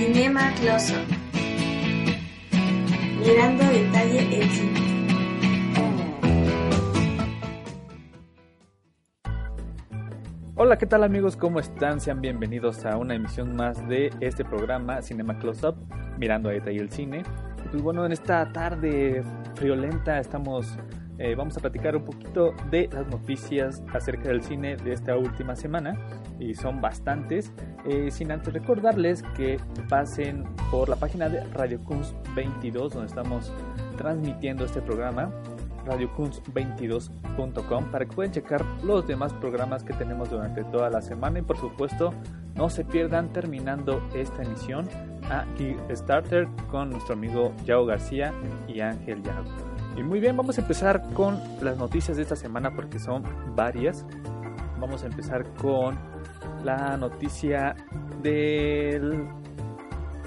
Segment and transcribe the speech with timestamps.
[0.00, 1.06] Cinema Close Up.
[3.18, 4.80] Mirando a detalle el cine.
[10.54, 11.36] Hola, ¿qué tal amigos?
[11.36, 12.00] ¿Cómo están?
[12.00, 15.76] Sean bienvenidos a una emisión más de este programa Cinema Close Up,
[16.16, 17.22] mirando a detalle el cine.
[17.70, 19.22] Pues bueno, en esta tarde
[19.54, 20.78] friolenta estamos,
[21.20, 25.54] eh, vamos a platicar un poquito de las noticias acerca del cine de esta última
[25.54, 25.94] semana
[26.38, 27.52] y son bastantes.
[27.84, 33.52] Eh, sin antes recordarles que pasen por la página de Radio Kunz 22 donde estamos
[33.98, 35.30] transmitiendo este programa
[35.86, 41.42] radiokunz22.com para que puedan checar los demás programas que tenemos durante toda la semana y
[41.42, 42.14] por supuesto
[42.54, 44.88] no se pierdan terminando esta emisión
[45.30, 45.44] a
[45.94, 48.34] Starter con nuestro amigo Yao García
[48.68, 49.69] y Ángel Yao.
[49.96, 53.22] Y muy bien, vamos a empezar con las noticias de esta semana porque son
[53.54, 54.06] varias.
[54.78, 55.98] Vamos a empezar con
[56.64, 57.76] la noticia
[58.22, 59.26] del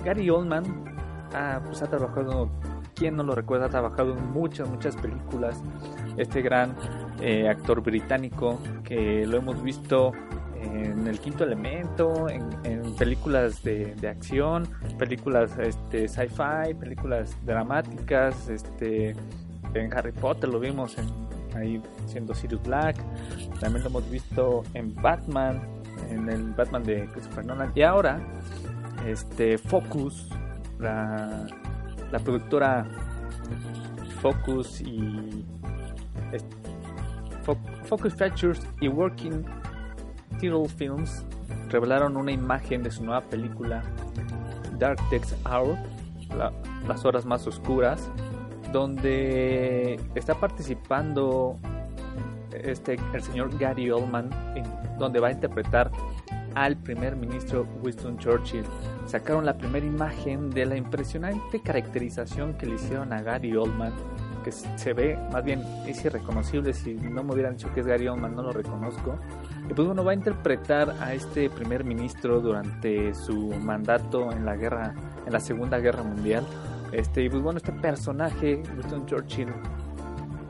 [0.03, 0.63] Gary Oldman.
[1.33, 2.49] Ah, pues ha trabajado
[2.93, 5.61] quien no lo recuerda, ha trabajado en muchas, muchas películas.
[6.17, 6.75] Este gran
[7.19, 10.11] eh, actor británico que lo hemos visto
[10.61, 12.43] en El Quinto Elemento, en,
[12.95, 19.15] películas de, acción, películas este, sci-fi, películas dramáticas, este,
[19.81, 20.95] en Harry Potter lo vimos
[21.55, 22.97] ahí siendo Sirius Black,
[23.59, 25.61] también lo hemos visto en Batman,
[26.09, 28.19] en el Batman de Christopher Nolan, y ahora
[29.05, 30.29] este, Focus,
[30.79, 31.45] la
[32.13, 32.85] la productora
[34.21, 35.43] Focus y
[37.85, 39.43] Focus Features y Working
[40.39, 41.25] Title Films
[41.69, 43.81] revelaron una imagen de su nueva película
[44.77, 45.75] Dark Text Hour,
[46.87, 48.11] las horas más oscuras,
[48.73, 51.57] donde está participando
[52.51, 54.29] este el señor Gary Oldman,
[54.99, 55.91] donde va a interpretar
[56.55, 58.65] al primer ministro Winston Churchill.
[59.05, 63.93] Sacaron la primera imagen de la impresionante caracterización que le hicieron a Gary Oldman,
[64.43, 68.07] que se ve, más bien es irreconocible, si no me hubieran dicho que es Gary
[68.07, 69.17] Oldman no lo reconozco.
[69.69, 74.55] Y pues bueno, va a interpretar a este primer ministro durante su mandato en la
[74.55, 74.93] guerra,
[75.25, 76.45] en la Segunda Guerra Mundial.
[76.93, 79.49] Este, y pues bueno, este personaje, Winston Churchill,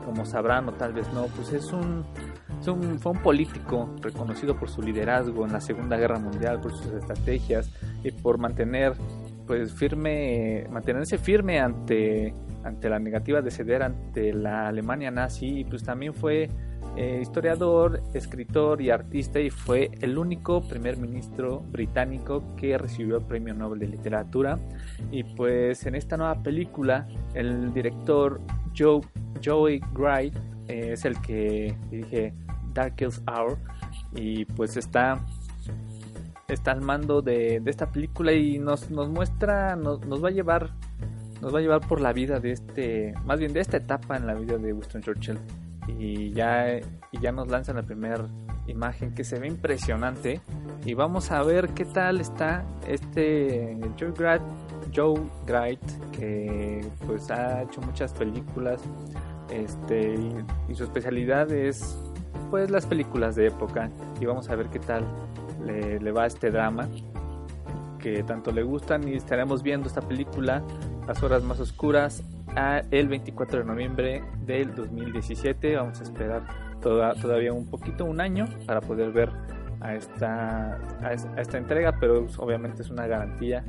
[0.04, 2.04] como sabrán o tal vez no, pues es un
[2.98, 7.70] fue un político reconocido por su liderazgo en la Segunda Guerra Mundial, por sus estrategias
[8.02, 8.94] y por mantener
[9.46, 15.64] pues firme mantenerse firme ante ante la negativa de ceder ante la Alemania nazi y
[15.64, 16.48] pues también fue
[16.96, 23.24] eh, historiador, escritor y artista y fue el único primer ministro británico que recibió el
[23.24, 24.58] premio Nobel de Literatura.
[25.10, 28.40] Y pues en esta nueva película el director
[28.76, 29.00] Joe,
[29.44, 30.36] Joey Wright
[30.68, 32.32] eh, es el que dirige
[32.72, 33.58] Darkest Hour
[34.14, 35.20] y pues está
[36.46, 40.70] está al mando de, esta película y nos, nos muestra nos, va a llevar
[41.40, 44.26] nos va a llevar por la vida de este más bien de esta etapa en
[44.26, 45.38] la vida de Winston Churchill
[45.86, 46.78] y ya
[47.12, 48.26] y ya nos lanzan la primera
[48.66, 50.40] imagen que se ve impresionante.
[50.84, 54.42] Y vamos a ver qué tal está este Joe Grant
[54.94, 55.80] Joe Wright
[56.12, 58.80] que pues ha hecho muchas películas
[59.50, 60.14] este
[60.68, 61.98] y su especialidad es
[62.50, 63.90] pues las películas de época.
[64.20, 65.04] Y vamos a ver qué tal
[65.64, 66.88] le, va a este drama
[67.98, 70.62] que tanto le gustan y estaremos viendo esta película
[71.06, 72.22] Las horas más oscuras
[72.90, 76.42] el 24 de noviembre del 2017 vamos a esperar
[76.80, 79.30] todavía un poquito un año para poder ver
[79.80, 80.78] a esta,
[81.36, 83.64] esta entrega pero obviamente es una garantía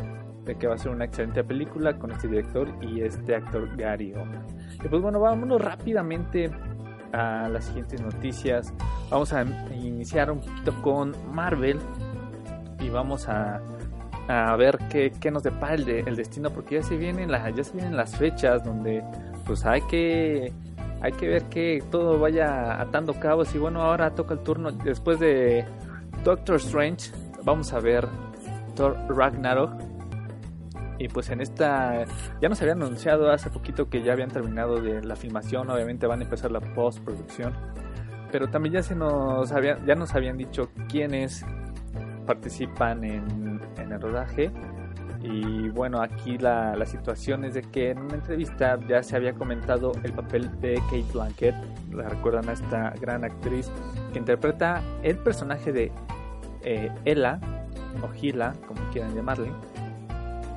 [0.45, 4.13] de que va a ser una excelente película con este director y este actor Gary
[4.13, 4.45] Oldman.
[4.83, 6.51] Y pues bueno, vámonos rápidamente
[7.13, 8.71] a las siguientes noticias.
[9.09, 11.79] Vamos a iniciar un poquito con Marvel
[12.79, 13.59] y vamos a,
[14.27, 17.63] a ver qué, qué, nos depara el, el, destino porque ya se vienen las ya
[17.63, 19.03] se vienen las fechas donde
[19.45, 20.51] pues hay que
[21.01, 23.53] hay que ver que todo vaya atando cabos.
[23.53, 24.71] Y bueno ahora toca el turno.
[24.71, 25.65] Después de
[26.23, 27.11] Doctor Strange
[27.43, 28.07] vamos a ver
[28.75, 29.71] Thor Ragnarok.
[30.97, 32.05] Y pues en esta,
[32.41, 36.21] ya nos habían anunciado hace poquito que ya habían terminado de la filmación, obviamente van
[36.21, 37.53] a empezar la postproducción,
[38.31, 41.45] pero también ya se nos había, ya nos habían dicho quiénes
[42.25, 44.51] participan en, en el rodaje.
[45.21, 49.33] Y bueno, aquí la, la, situación es de que en una entrevista ya se había
[49.33, 51.55] comentado el papel de Kate Blanket,
[51.91, 53.71] la recuerdan a esta gran actriz
[54.13, 55.91] que interpreta el personaje de
[56.61, 57.39] eh, Ella
[58.03, 59.49] o Gila, como quieran llamarle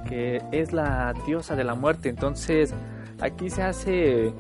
[0.08, 2.08] que es la diosa de la muerte.
[2.08, 2.74] Entonces
[3.20, 4.32] aquí se hace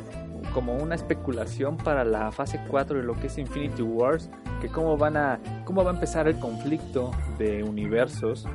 [0.54, 4.30] como una especulación para la fase 4 de lo que es Infinity Wars,
[4.60, 8.46] que cómo van a cómo va a empezar el conflicto de universos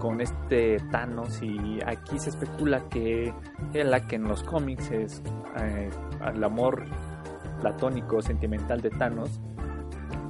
[0.00, 1.42] con este Thanos.
[1.42, 3.32] Y aquí se especula que
[3.72, 5.22] la que en los cómics es
[5.58, 5.90] eh,
[6.26, 6.84] el amor
[7.60, 9.40] platónico sentimental de Thanos.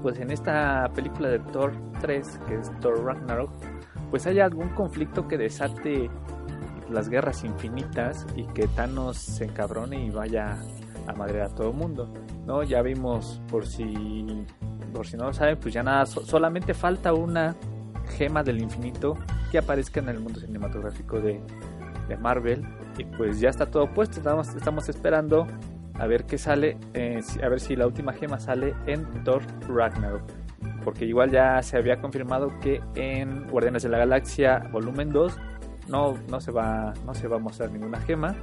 [0.03, 3.51] Pues en esta película de Thor 3 que es Thor Ragnarok
[4.15, 6.09] pues hay algún conflicto que desate
[6.91, 10.59] las guerras infinitas y que Thanos se encabrone y vaya
[11.07, 12.13] a madrear a todo el mundo
[12.47, 14.45] no ya vimos por si
[14.93, 17.57] por si no lo saben pues ya nada solamente falta una
[18.05, 19.17] gema del infinito
[19.51, 21.41] que aparezca en el mundo cinematográfico de,
[22.21, 22.63] Marvel.
[22.99, 25.47] Y pues ya está todo puesto, estamos, estamos esperando
[25.95, 30.23] a ver qué sale, eh, a ver si la última gema sale en Thor Ragnarok.
[30.85, 35.41] Porque igual ya se había confirmado que en Guardianes de la Galaxia Volumen 2
[35.89, 38.35] no, no, se va, no se va a mostrar ninguna gema.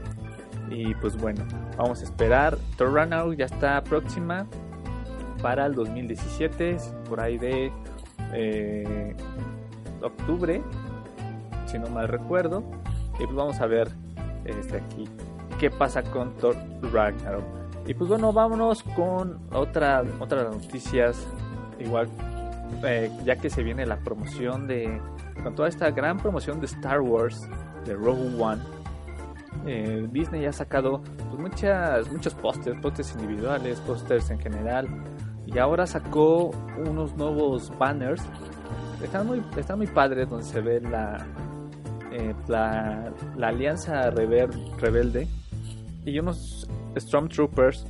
[0.70, 1.44] Y pues bueno,
[1.78, 2.58] vamos a esperar.
[2.78, 4.48] Thor Ragnarok ya está próxima
[5.42, 6.78] para el 2017,
[7.10, 7.72] por ahí de
[8.34, 9.16] eh,
[10.02, 10.62] octubre,
[11.66, 12.64] si no mal recuerdo.
[13.16, 13.90] Y pues vamos a ver
[14.46, 15.08] este aquí
[15.60, 16.56] qué pasa con Thor
[16.92, 17.44] Ragnarok.
[17.86, 21.28] Y pues bueno, vámonos con otra, otras noticias.
[21.80, 22.10] Igual,
[22.84, 25.02] eh, ya que se viene la promoción de.
[25.44, 27.48] Con toda esta gran promoción de Star Wars,
[27.86, 28.62] de Rogue One.
[29.66, 34.88] Eh, Disney ha sacado pues, muchas, muchos pósters, pósters individuales, pósters en general.
[35.46, 38.22] Y ahora sacó unos nuevos banners
[39.04, 41.26] están muy, están muy padres donde se ve la,
[42.12, 45.28] eh, la, la, alianza rebelde
[46.06, 46.68] y unos
[46.98, 47.86] Stormtroopers.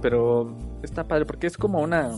[0.00, 2.10] Pero está padre porque es como una...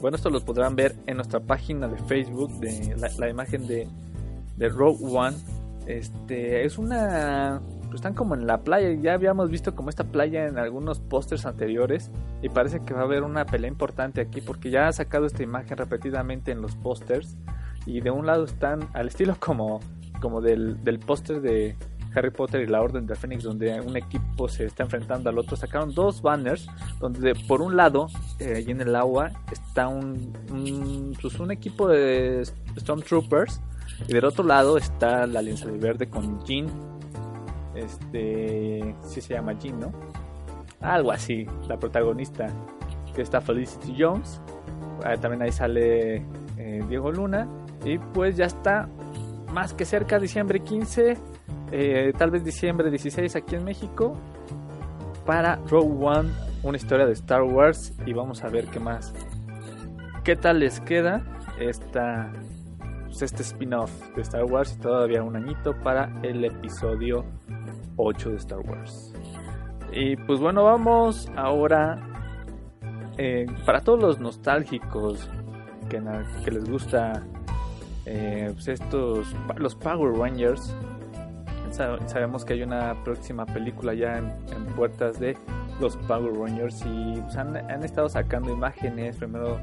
[0.00, 3.86] Bueno, esto lo podrán ver en nuestra página de Facebook de la, imagen de,
[4.56, 5.36] de Rogue One.
[5.86, 7.60] Este es una
[7.90, 8.92] pues están como en la playa.
[8.92, 12.10] Ya habíamos visto como esta playa en algunos pósters anteriores.
[12.40, 14.40] Y parece que va a haber una pelea importante aquí.
[14.40, 17.36] Porque ya ha sacado esta imagen repetidamente en los pósters.
[17.86, 19.80] Y de un lado están al estilo como,
[20.20, 21.76] como del, del póster de
[22.14, 23.42] Harry Potter y la Orden del Fénix.
[23.42, 25.56] Donde un equipo se está enfrentando al otro.
[25.56, 26.66] Sacaron dos banners.
[26.98, 28.08] Donde por un lado,
[28.38, 32.44] eh, allí en el agua, está un, pues un equipo de
[32.78, 33.60] Stormtroopers.
[34.08, 36.68] Y del otro lado está la Alianza de Verde con Jean
[37.74, 39.92] este, sí se llama Jean, ¿no?
[40.80, 42.48] Algo así, la protagonista,
[43.14, 44.40] que está Felicity Jones.
[45.04, 46.16] Ah, también ahí sale
[46.56, 47.48] eh, Diego Luna.
[47.84, 48.88] Y pues ya está
[49.52, 51.16] más que cerca, diciembre 15,
[51.72, 54.16] eh, tal vez diciembre 16 aquí en México,
[55.26, 56.30] para Rogue One,
[56.62, 57.94] una historia de Star Wars.
[58.06, 59.14] Y vamos a ver qué más.
[60.24, 61.22] ¿Qué tal les queda
[61.58, 62.32] esta,
[63.06, 64.74] pues, este spin-off de Star Wars?
[64.76, 67.24] Y todavía un añito para el episodio
[67.96, 69.12] 8 de Star Wars.
[69.92, 72.00] Y pues bueno, vamos ahora
[73.18, 75.28] eh, para todos los nostálgicos
[75.88, 76.00] que,
[76.50, 77.24] les gusta
[78.06, 80.74] eh, pues estos los Power Rangers.
[82.06, 84.30] Sabemos que hay una próxima película ya en,
[84.76, 85.36] puertas de
[85.80, 89.58] los Power Rangers y pues, han, estado sacando imágenes, primero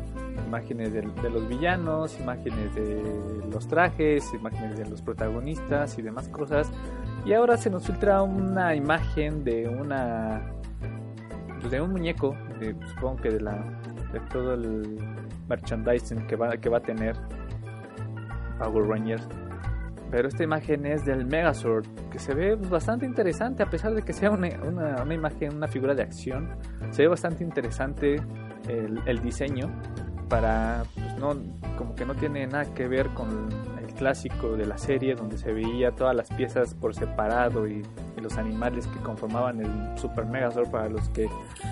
[0.47, 3.03] imágenes de, de, los villanos, imágenes de
[3.51, 6.71] los trajes, imágenes de los protagonistas y demás cosas.
[7.23, 10.41] Y ahora se nos filtra una imagen de una.
[11.59, 13.53] Pues, de un muñeco, de, supongo que de la.
[14.11, 14.97] de todo el
[15.47, 17.15] merchandising que va, que va a tener
[18.57, 19.27] Power Rangers.
[20.09, 24.13] Pero esta imagen es del Megazord, que se ve bastante interesante, a pesar de que
[24.13, 26.55] sea una, una, imagen, una figura de acción.
[26.91, 28.15] Se ve bastante interesante
[28.67, 29.69] el, el diseño
[30.29, 31.35] para pues no
[31.77, 33.49] como que no tiene nada que ver con
[33.97, 37.83] clásico de la serie donde se veía todas las piezas por separado y,
[38.17, 41.29] los animales que conformaban el Super Megazord para los que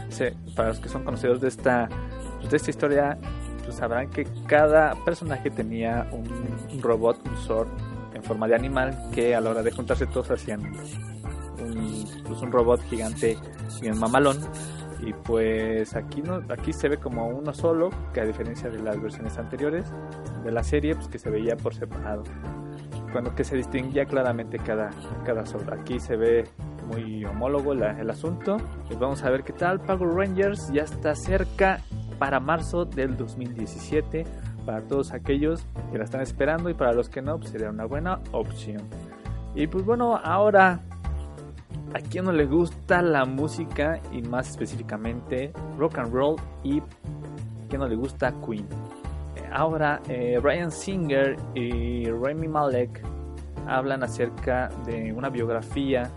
[0.10, 1.90] se, para los que son conocedores de esta
[2.38, 3.18] pues, de esta historia
[3.64, 7.36] pues sabrán que cada personaje tenía un, robot un en
[8.26, 12.82] forma de animal que a la hora de juntarse todos hacían un, pues, un robot
[12.90, 13.38] gigante
[13.82, 14.38] bien mamalón.
[15.02, 19.00] Y pues aquí no aquí se ve como uno solo que a diferencia de las
[19.00, 19.86] versiones anteriores
[20.44, 22.24] de la serie pues que se veía por separado.
[23.12, 24.90] Cuando que se distinguía claramente cada
[25.26, 26.46] cada solo aquí se ve
[26.86, 28.58] muy homólogo el asunto.
[28.90, 29.80] Y vamos a ver qué tal.
[29.82, 31.82] Power Rangers ya está cerca
[32.18, 34.26] para marzo del 2017
[34.66, 37.86] para todos aquellos que la están esperando y para los que no pues sería una
[37.86, 38.82] buena opción
[39.54, 40.82] y pues bueno ahora
[41.94, 46.84] a quien no le gusta la música y más específicamente rock and roll y a
[47.70, 48.68] quien no le gusta Queen.
[49.54, 53.02] Ahora eh, Ryan Singer y Remy Malek
[53.66, 56.12] hablan acerca de una biografía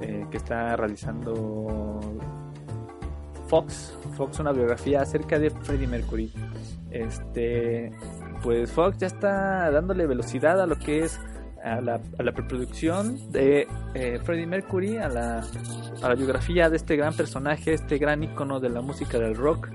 [0.00, 1.98] eh, que está realizando
[3.48, 6.32] Fox, Fox una biografía acerca de Freddie Mercury.
[6.90, 7.92] Este,
[8.42, 11.20] pues Fox ya está dándole velocidad a lo que es
[11.64, 15.44] a la, a la preproducción de eh, Freddie Mercury, a la,
[16.02, 19.68] a la biografía de este gran personaje, este gran icono de la música del rock,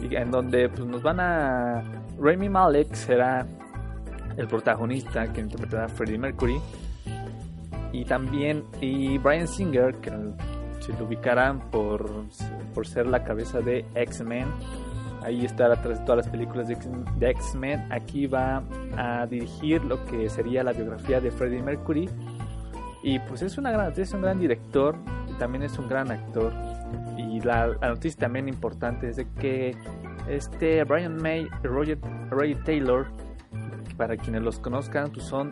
[0.00, 1.84] en donde pues, nos van a...
[2.18, 3.46] Rami Malek será
[4.36, 6.56] el protagonista que interpretará a Freddie Mercury,
[7.92, 10.10] y también y Brian Singer, que
[10.80, 12.08] se lo ubicarán por,
[12.74, 14.46] por ser la cabeza de X-Men
[15.24, 17.92] ahí está atrás de todas las películas de X-Men.
[17.92, 18.62] Aquí va
[18.96, 22.08] a dirigir lo que sería la biografía de Freddie Mercury.
[23.02, 24.96] Y pues es, una gran, es un gran director
[25.38, 26.52] también es un gran actor.
[27.16, 29.76] Y la, noticia también importante es de que
[30.28, 31.98] este Brian May y Roger,
[32.64, 33.06] Taylor,
[33.96, 35.50] para quienes los conozcan, pues son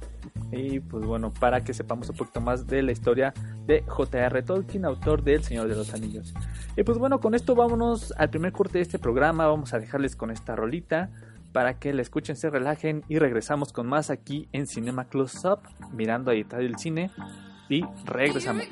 [0.52, 3.34] y pues bueno, para que sepamos un poquito más de la historia
[3.66, 4.42] de J.R.
[4.44, 6.34] Tolkien, autor de El Señor de los Anillos.
[6.76, 10.16] Y pues bueno, con esto vámonos al primer corte de este programa, vamos a dejarles
[10.16, 11.10] con esta rolita
[11.58, 15.62] para que la escuchen, se relajen y regresamos con más aquí en Cinema Close Up,
[15.92, 17.10] mirando a detalle el cine
[17.68, 18.64] y regresamos.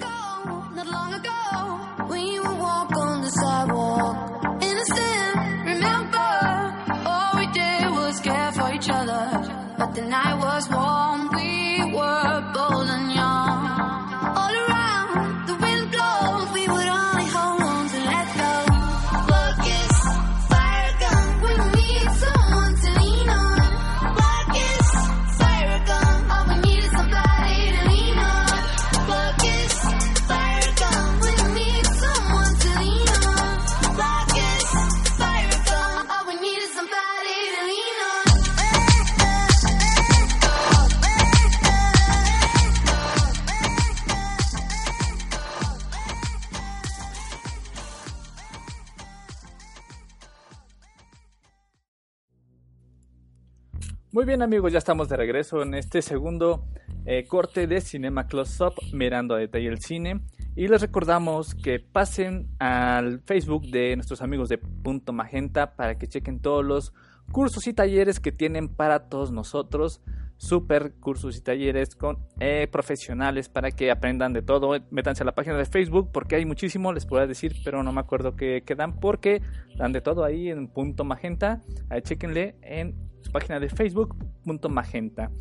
[54.15, 56.63] Muy bien amigos, ya estamos de regreso en este segundo
[57.05, 60.21] eh, corte de Cinema Close Up, mirando a detalle el cine.
[60.55, 66.07] Y les recordamos que pasen al Facebook de nuestros amigos de Punto Magenta para que
[66.07, 66.93] chequen todos los
[67.33, 70.01] cursos y talleres que tienen para todos nosotros.
[70.37, 74.77] Super cursos y talleres con eh, profesionales para que aprendan de todo.
[74.91, 77.99] Métanse a la página de Facebook porque hay muchísimo, les puedo decir, pero no me
[77.99, 79.41] acuerdo qué dan porque
[79.77, 81.61] dan de todo ahí en Punto Magenta.
[81.89, 85.31] Ahí chequenle en página de Facebook.magenta.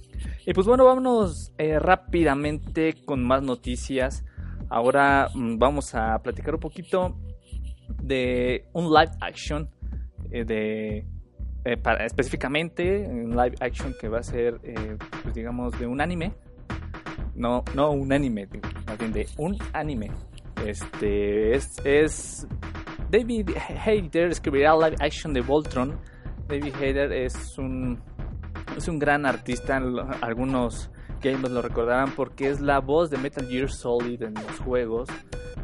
[0.46, 4.24] Y pues bueno, vámonos eh, rápidamente con más noticias.
[4.68, 7.16] Ahora mm, vamos a platicar un poquito
[8.02, 9.68] de un live action
[10.30, 11.06] eh, de
[11.64, 14.58] eh, específicamente un live action que va a ser
[15.22, 16.32] pues digamos de un anime
[17.34, 18.48] no no un anime
[18.86, 20.10] más bien de un anime
[20.66, 22.46] este es, es
[23.10, 23.50] David
[23.84, 25.98] Hayter escribirá live action de Voltron
[26.48, 28.00] David Hayter es un,
[28.76, 29.80] es un gran artista.
[30.20, 30.90] Algunos
[31.22, 35.08] gamers lo recordarán porque es la voz de Metal Gear Solid en los juegos.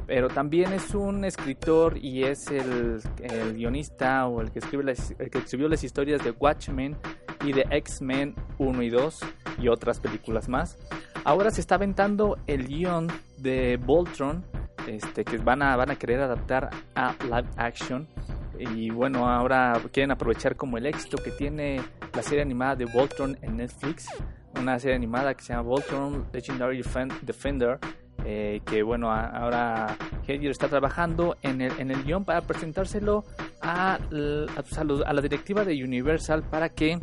[0.07, 3.01] Pero también es un escritor y es el,
[3.55, 6.97] guionista o el que, escribe el que escribió las historias de Watchmen
[7.45, 9.21] y de X-Men 1 y 2
[9.61, 10.77] y otras películas más.
[11.23, 13.07] Ahora se está aventando el guion
[13.37, 14.45] de Voltron,
[14.87, 18.09] este, que van a, van a querer adaptar a live action.
[18.61, 21.81] Y bueno, ahora quieren aprovechar como el éxito que tiene
[22.13, 24.09] la serie animada de Voltron en Netflix.
[24.61, 26.83] Una serie animada que se llama Voltron Legendary
[27.23, 27.79] Defender.
[28.25, 29.97] Eh, que bueno, ahora
[30.29, 33.25] Hedger está trabajando en el, en el guion para presentárselo
[33.63, 33.99] a, a,
[35.07, 36.99] a la directiva de Universal para que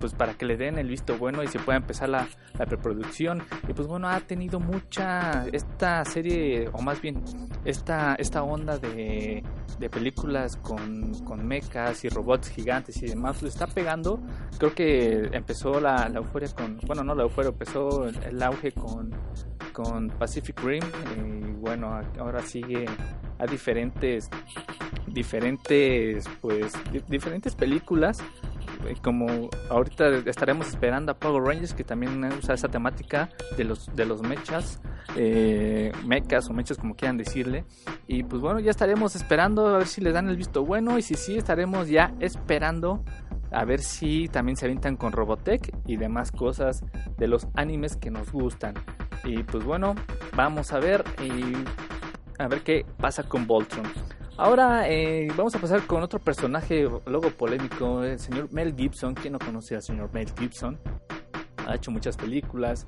[0.00, 2.26] pues para que le den el visto bueno y se pueda empezar la,
[2.66, 3.42] preproducción.
[3.68, 7.22] Y pues bueno, ha tenido mucha esta serie, o más bien
[7.64, 9.42] esta, esta onda de,
[9.78, 14.20] de películas con, con mechas y robots gigantes y demás, lo está pegando.
[14.58, 19.10] Creo que empezó la, la euforia con, bueno, no la euforia, empezó el, auge con,
[19.72, 20.82] con Pacific Rim
[21.16, 22.86] y bueno, ahora sigue
[23.38, 24.28] a diferentes
[25.06, 26.72] diferentes pues
[27.08, 28.18] diferentes películas
[29.02, 34.04] como ahorita estaremos esperando a Power Rangers que también usa esa temática de los de
[34.04, 34.80] los mechas
[35.16, 37.64] eh, mechas o mechas como quieran decirle.
[38.06, 40.98] Y pues bueno ya estaremos esperando a ver si le dan el visto bueno.
[40.98, 43.04] Y si sí estaremos ya esperando
[43.52, 46.84] a ver si también se avientan con Robotech y demás cosas
[47.18, 48.74] de los animes que nos gustan.
[49.24, 49.94] Y pues bueno
[50.34, 51.54] vamos a ver y
[52.38, 53.86] a ver qué pasa con Voltron
[54.40, 59.12] Ahora eh, vamos a pasar con otro personaje luego polémico, el señor Mel Gibson.
[59.12, 60.78] ¿Quién no conoce al señor Mel Gibson?
[61.66, 62.86] Ha hecho muchas películas,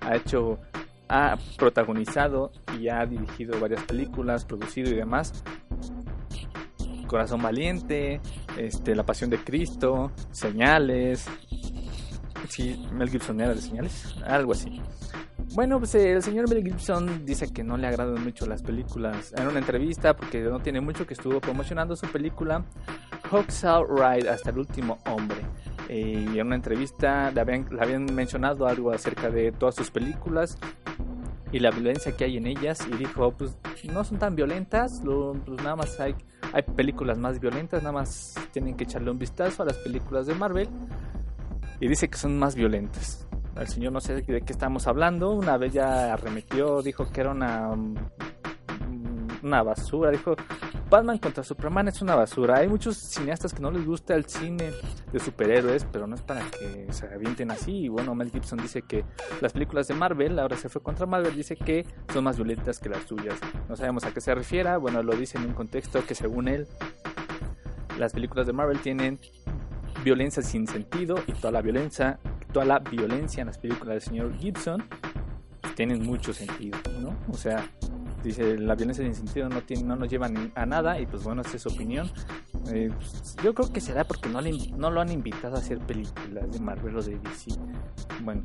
[0.00, 0.60] ha hecho,
[1.08, 5.42] ha protagonizado y ha dirigido varias películas, producido y demás.
[7.08, 8.20] Corazón Valiente,
[8.56, 11.26] este, La Pasión de Cristo, Señales.
[12.48, 14.80] Sí, Mel Gibson era de Señales, algo así.
[15.54, 19.34] Bueno, pues eh, el señor Mel Gibson dice que no le agradan mucho las películas.
[19.36, 22.64] En una entrevista, porque no tiene mucho que estuvo promocionando su película
[23.30, 25.36] Hawksaw Ride hasta el último hombre.
[25.90, 30.56] Eh, y en una entrevista le habían, habían mencionado algo acerca de todas sus películas
[31.52, 33.54] y la violencia que hay en ellas y dijo, pues
[33.92, 36.14] no son tan violentas, pues nada más hay,
[36.54, 40.34] hay películas más violentas, nada más tienen que echarle un vistazo a las películas de
[40.34, 40.68] Marvel
[41.78, 45.56] y dice que son más violentas el señor no sé de qué estamos hablando, una
[45.56, 47.94] vez ya arremetió, dijo que era una mm,
[49.42, 50.36] una basura, dijo
[50.92, 52.58] Batman contra Superman es una basura.
[52.58, 54.72] Hay muchos cineastas que no les gusta el cine
[55.10, 57.84] de superhéroes, pero no es para que se avienten así.
[57.84, 59.02] Y bueno, Mel Gibson dice que
[59.40, 62.90] las películas de Marvel, ahora se fue contra Marvel, dice que son más violentas que
[62.90, 63.40] las suyas.
[63.70, 66.68] No sabemos a qué se refiera, bueno, lo dice en un contexto que según él,
[67.98, 69.18] las películas de Marvel tienen
[70.04, 72.18] violencia sin sentido y toda la violencia
[72.52, 74.84] toda la violencia en las películas del señor Gibson
[75.74, 77.16] tienen mucho sentido, ¿no?
[77.30, 77.64] O sea,
[78.22, 81.42] dice la violencia sin sentido no tiene, no nos lleva a nada y pues bueno,
[81.42, 82.10] esa es su opinión.
[82.70, 85.78] Eh, pues, yo creo que será porque no, le, no lo han invitado a hacer
[85.78, 87.58] películas de Marvel o de DC.
[88.22, 88.42] Bueno,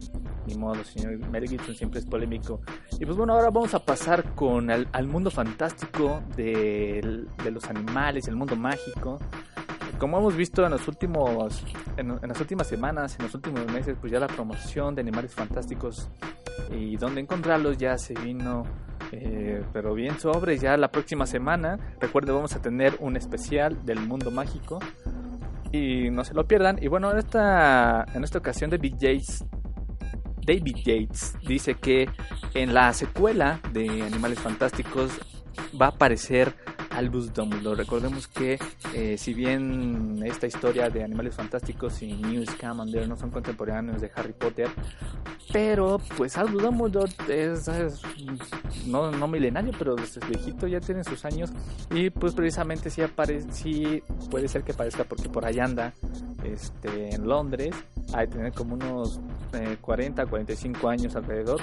[0.48, 2.62] ni modo, señor Mel Gibson siempre es polémico.
[3.00, 8.28] Y pues bueno, ahora vamos a pasar con al mundo fantástico de, de los animales,
[8.28, 9.20] el mundo mágico
[9.98, 11.64] como hemos visto en los últimos
[11.98, 16.10] en, las últimas semanas, en los últimos meses, pues ya la promoción de animales fantásticos
[16.72, 18.64] y dónde encontrarlos ya se vino
[19.12, 21.80] eh, pero bien sobre ya la próxima semana.
[22.00, 24.80] Recuerden, vamos a tener un especial del mundo mágico
[25.72, 26.78] y no se lo pierdan.
[26.82, 29.46] Y bueno, en esta, en esta ocasión David Yates,
[30.46, 32.10] David Yates dice que
[32.54, 35.12] en la secuela de Animales Fantásticos
[35.80, 36.56] va a aparecer
[36.98, 37.78] Albus Dumbledore.
[37.78, 38.60] Recordemos que
[38.94, 44.12] eh, si bien esta historia de Animales Fantásticos y News Scamander no son contemporáneos de
[44.16, 44.68] Harry Potter,
[45.54, 47.70] pero pues Albus Dumbledore es,
[48.88, 51.52] no, no, milenario, pero es viejito, ya tiene sus años
[51.92, 55.94] y pues precisamente sí, aparece, sí puede ser que aparezca porque por ahí anda
[56.44, 57.76] este, en Londres,
[58.14, 59.20] hay tener como unos
[59.82, 61.62] 40, eh, 45 años alrededor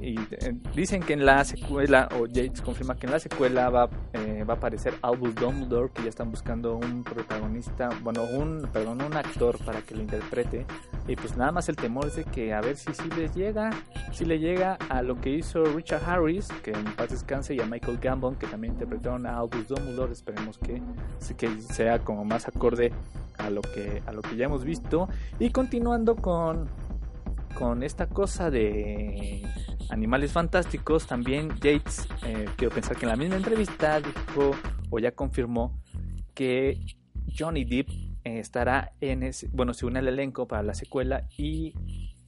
[0.00, 3.88] y eh, dicen que en la secuela, o Yates confirma que en la secuela va,
[4.12, 9.02] eh, va a aparecer Albus Dumbledore, que ya están buscando un protagonista, bueno, un, perdón,
[9.02, 10.66] un actor para que lo interprete.
[11.08, 13.70] Y pues nada más el temor es de que a ver si sí les llega,
[14.12, 17.66] si le llega a lo que hizo Richard Harris, que en paz descanse, y a
[17.66, 20.12] Michael Gambon, que también interpretaron a Albus Dumbledore.
[20.12, 20.82] Esperemos que,
[21.36, 22.92] que sea como más acorde
[23.38, 25.08] a lo que, a lo que ya hemos visto.
[25.38, 26.68] Y continuando con
[27.58, 29.42] con esta cosa de
[29.88, 34.52] animales fantásticos, también Yates, eh, quiero pensar que en la misma entrevista dijo
[34.90, 35.80] o ya confirmó
[36.34, 36.78] que
[37.36, 37.88] Johnny Depp
[38.24, 41.72] eh, estará en ese, bueno, se une al elenco para la secuela y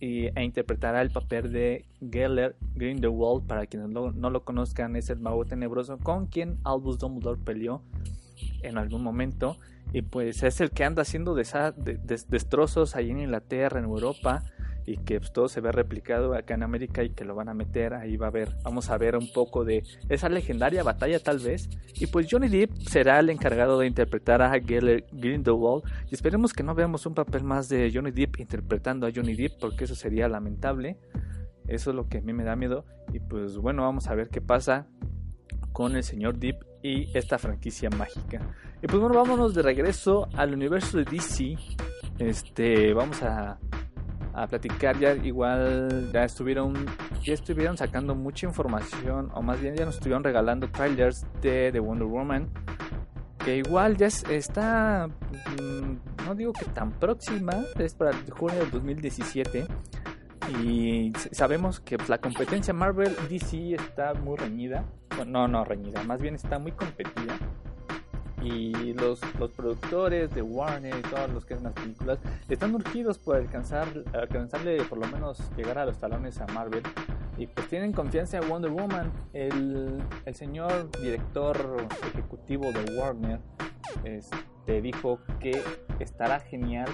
[0.01, 3.47] e interpretará el papel de Geller Grindelwald.
[3.47, 7.83] Para quienes no, no lo conozcan, es el mago tenebroso con quien Albus Dumbledore peleó
[8.63, 9.59] en algún momento.
[9.93, 14.45] Y pues es el que anda haciendo destrozos ahí en Inglaterra, en Europa
[14.89, 17.55] y que pues, todo se ve replicado acá en América y que lo van a
[17.55, 21.39] meter, ahí va a ver, vamos a ver un poco de esa legendaria batalla tal
[21.41, 26.55] vez, y pues Johnny Depp será el encargado de interpretar a Geller Grindelwald, y esperemos
[26.55, 29.95] que no veamos un papel más de Johnny Depp interpretando a Johnny Depp, porque eso
[29.95, 30.97] sería lamentable,
[31.67, 34.31] eso es lo que a mí me da miedo, y pues bueno, vamos a ver
[34.31, 34.87] qué pasa
[35.73, 38.41] con el señor Depp y esta franquicia mágica.
[38.83, 41.57] Y pues bueno, vámonos de regreso al universo de DC.
[42.19, 43.59] Este, vamos a
[44.43, 46.75] a platicar ya igual ya estuvieron
[47.23, 51.81] ya estuvieron sacando mucha información o más bien ya nos estuvieron regalando trailers de, The
[51.81, 52.49] Wonder Woman
[53.45, 59.67] que igual ya está mm, no digo que tan próxima es para junio del 2017
[60.63, 64.85] y sabemos que pues, la competencia Marvel DC está muy reñida
[65.27, 67.39] no no reñida más bien está muy competida
[68.49, 73.19] y los, los productores de Warner y todos los que hacen las películas están urgidos
[73.19, 76.83] por alcanzar alcanzarle por lo menos llegar a los talones a Marvel
[77.37, 81.77] y pues tienen confianza en Wonder Woman el, el señor director
[82.13, 83.41] ejecutivo de Warner
[84.05, 85.63] este, dijo que
[85.99, 86.89] estará genial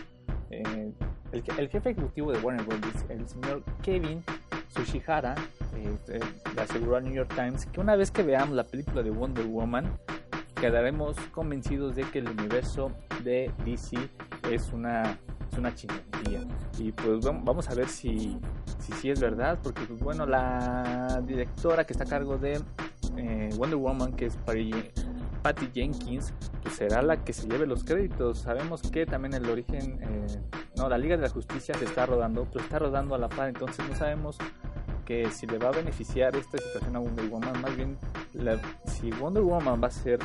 [0.51, 0.93] eh,
[1.33, 2.81] el, el, jefe ejecutivo de Warner Bros.
[3.09, 4.25] el señor Kevin
[4.69, 5.35] Sushihara
[5.77, 6.21] eh,
[6.55, 9.47] le aseguró al New York Times que una vez que veamos la película de Wonder
[9.47, 9.99] Woman
[10.55, 13.97] quedaremos convencidos de que el universo de DC
[14.51, 15.19] es una,
[15.51, 16.47] es una chingonería.
[16.79, 18.39] Y pues vamos a ver si,
[19.01, 22.61] si, es verdad, porque pues, bueno, la directora que está a cargo de
[23.17, 28.39] eh, Wonder Woman, que es Patty Jenkins, pues será la que se lleve los créditos.
[28.39, 30.27] Sabemos que también el origen, eh,
[30.77, 33.49] no, la Liga de la Justicia se está rodando, pero está rodando a la par,
[33.49, 34.39] entonces no sabemos
[35.05, 37.97] que si le va a beneficiar esta situación a Wonder Woman, más bien
[38.87, 40.19] si Wonder Woman va a ser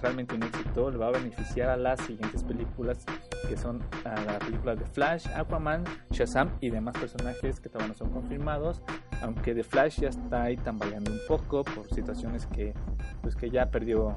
[0.00, 3.04] realmente un éxito, le va a beneficiar a las siguientes películas
[3.48, 7.94] que son a la película de Flash, Aquaman, Shazam y demás personajes que todavía no
[7.94, 8.82] son confirmados,
[9.22, 12.74] aunque The Flash ya está ahí tambaleando un poco por situaciones que
[13.22, 14.16] pues que ya perdió a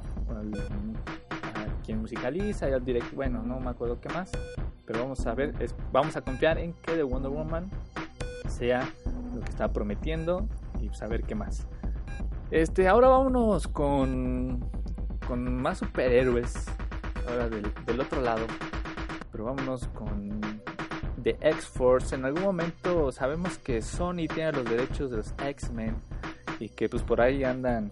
[1.84, 4.30] quien musicaliza y al direct, bueno, no me acuerdo qué más,
[4.86, 5.54] pero vamos a ver,
[5.92, 7.70] vamos a confiar en que The Wonder Woman
[8.48, 8.88] sea
[9.34, 10.48] lo que está prometiendo
[10.80, 11.66] y saber qué más.
[12.50, 14.64] Este, ahora vámonos con,
[15.26, 16.66] con más superhéroes.
[17.28, 18.46] Ahora del, del otro lado.
[19.30, 20.40] Pero vámonos con
[21.22, 22.14] The X-Force.
[22.14, 25.94] En algún momento sabemos que Sony tiene los derechos de los X-Men.
[26.58, 27.90] Y que pues por ahí andan.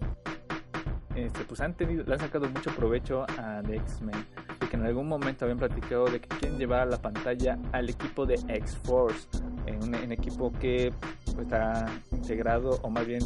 [1.15, 4.25] Este, pues han tenido, le han sacado mucho provecho a The X-Men.
[4.63, 7.89] Y que en algún momento habían platicado de que quieren llevar a la pantalla al
[7.89, 9.27] equipo de X-Force.
[9.67, 10.93] En un equipo que
[11.25, 13.21] pues, está integrado, o más bien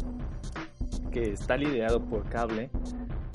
[1.10, 2.70] que está liderado por Cable.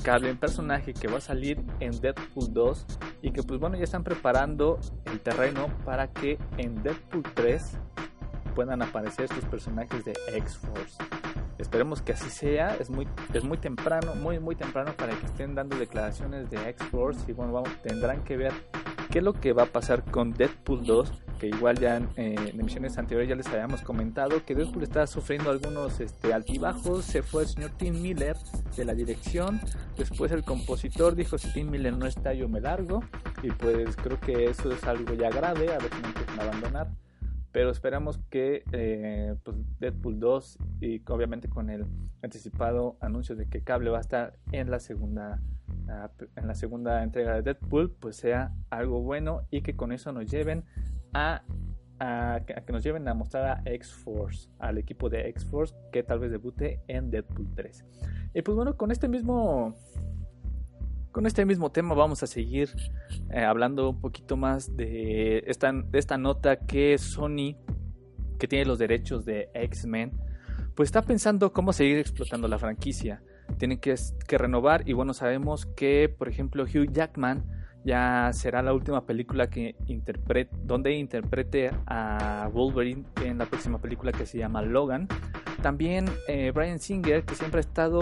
[0.04, 2.86] Cable, un personaje que va a salir en Deadpool 2
[3.22, 7.78] y que pues bueno ya están preparando el terreno para que en Deadpool 3
[8.56, 10.98] puedan aparecer estos personajes de X-Force.
[11.58, 15.56] Esperemos que así sea, es muy, es muy temprano, muy muy temprano para que estén
[15.56, 18.54] dando declaraciones de X-Force y bueno, vamos, tendrán que ver
[19.12, 22.60] qué es lo que va a pasar con Deadpool 2 que igual ya eh, en,
[22.60, 27.44] emisiones anteriores ya les habíamos comentado que Deadpool está sufriendo algunos este, altibajos, se fue
[27.44, 28.36] el señor Tim Miller
[28.76, 29.60] de la dirección,
[29.98, 33.04] después el compositor dijo si Tim Miller no está yo me largo
[33.44, 36.88] y pues creo que eso es algo ya grave, a si no empiezan a abandonar.
[37.52, 41.86] Pero esperamos que eh, pues Deadpool 2 y obviamente con el
[42.22, 45.42] anticipado anuncio de que Cable va a estar en la segunda
[45.88, 50.12] ah, en la segunda entrega de Deadpool pues sea algo bueno y que con eso
[50.12, 50.66] nos lleven
[51.14, 51.44] a,
[52.66, 56.82] que nos lleven a mostrar a X-Force, al equipo de X-Force que tal vez debute
[56.88, 57.86] en Deadpool 3.
[58.34, 59.76] Y pues bueno, con este mismo
[61.12, 62.70] con este mismo tema vamos a seguir
[63.32, 67.56] eh, hablando un poquito más de esta, esta nota que Sony,
[68.38, 70.12] que tiene los derechos de X-Men,
[70.76, 73.24] pues está pensando cómo seguir explotando la franquicia.
[73.58, 73.96] Tienen que,
[74.28, 77.57] que renovar y bueno, sabemos que por ejemplo Hugh Jackman
[77.88, 84.12] ya será la última película que interprete, donde interprete a Wolverine en la próxima película
[84.12, 85.08] que se llama Logan.
[85.62, 88.02] También eh, Brian Singer, que siempre ha estado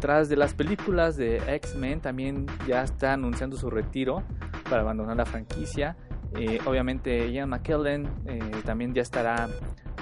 [0.00, 4.22] tras de las películas de X-Men, también ya está anunciando su retiro
[4.68, 5.96] para abandonar la franquicia.
[6.36, 9.48] Eh, obviamente Ian McKellen eh, también ya estará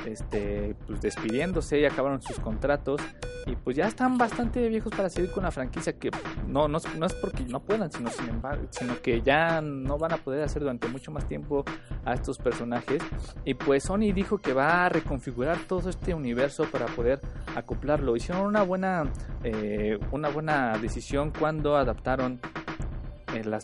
[0.06, 3.00] este, pues despidiéndose y acabaron sus contratos
[3.46, 6.10] y pues ya están bastante viejos para seguir con la franquicia que
[6.46, 10.12] no, no, no es porque no puedan, sino sin embargo, sino que ya no van
[10.12, 11.64] a poder hacer durante mucho más tiempo
[12.04, 13.02] a estos personajes
[13.44, 17.20] y pues Sony dijo que va a reconfigurar todo este universo para poder
[17.56, 18.16] acoplarlo.
[18.16, 19.04] Hicieron una buena
[19.42, 22.40] eh, una buena decisión cuando adaptaron
[23.34, 23.60] eh, la,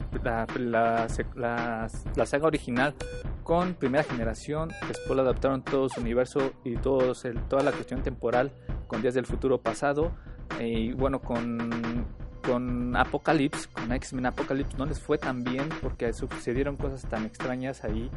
[0.59, 2.95] la, la, saga original
[3.43, 8.53] con primera generación, después lo adaptaron todo su universo y todos toda la cuestión temporal
[8.87, 10.13] con Días del Futuro Pasado,
[10.61, 12.07] y bueno, con,
[12.47, 17.85] con Apocalypse, con X-Men Apocalypse no les fue tan bien porque sucedieron cosas tan extrañas
[17.85, 18.11] ahí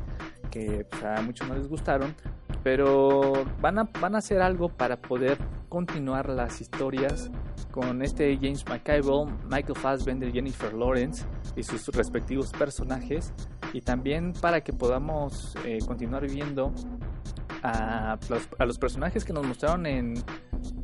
[0.51, 2.15] que pues, a muchos no les gustaron,
[2.63, 5.37] pero van a, van a hacer algo para poder
[5.67, 7.29] continuar las historias
[7.71, 13.33] con este James McIvoy, Michael Fassbender, Jennifer Lawrence y sus respectivos personajes
[13.73, 16.73] y también para que podamos eh, continuar viendo
[17.63, 18.17] a
[18.57, 20.15] a los, personajes que nos mostraron en,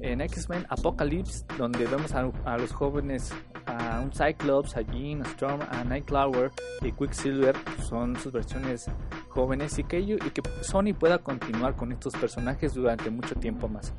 [0.01, 3.33] en X-Men Apocalypse, donde vemos a, a, los jóvenes,
[3.65, 7.55] a un Cyclops, a Jean, a Storm, a Nightcrawler y Quicksilver,
[7.88, 8.85] son sus versiones
[9.29, 13.93] jóvenes y que, y que Sony pueda continuar con estos personajes durante mucho tiempo más.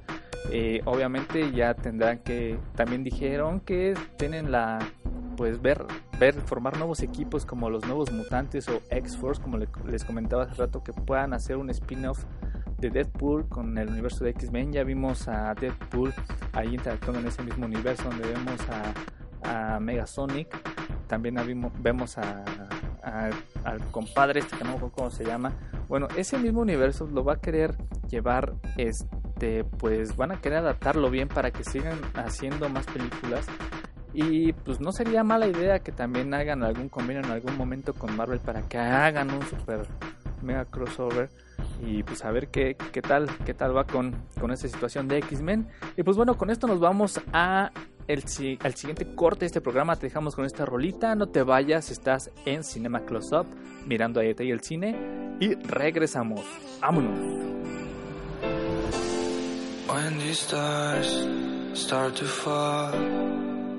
[0.52, 4.78] Eh, obviamente ya tendrán que, también dijeron que tienen la,
[5.36, 5.84] pues ver,
[6.18, 10.82] ver, formar nuevos equipos como los nuevos mutantes o X-Force, como les comentaba hace rato,
[10.82, 12.24] que puedan hacer un spin-off
[12.78, 14.72] de Deadpool con el universo de X-Men.
[14.72, 16.12] Ya vimos a Deadpool
[16.52, 18.60] ahí interactuando en ese mismo universo donde vemos
[19.42, 20.48] a, a Megasonic.
[21.06, 21.36] También
[21.80, 22.44] vemos a,
[23.64, 25.52] al compadre este que no sé cómo se llama.
[25.88, 27.76] Bueno, ese mismo universo lo va a querer
[28.08, 33.46] llevar este pues van a querer adaptarlo bien para que sigan haciendo más películas
[34.14, 38.16] y pues no sería mala idea que también hagan algún convenio en algún momento con
[38.16, 39.86] Marvel para que hagan un super
[40.42, 41.28] mega crossover
[41.84, 45.18] y pues a ver qué, qué tal qué tal va con, con esa situación de
[45.18, 45.68] X-Men.
[45.96, 47.70] Y pues bueno con esto nos vamos a
[48.08, 48.22] el,
[48.62, 49.96] al siguiente corte de este programa.
[49.96, 51.14] Te dejamos con esta rolita.
[51.14, 53.46] No te vayas estás en Cinema Close Up
[53.86, 55.36] mirando a detalle el cine.
[55.40, 56.40] Y regresamos.
[56.80, 57.18] Vámonos.
[59.88, 61.28] When these stars
[61.74, 62.92] start to fall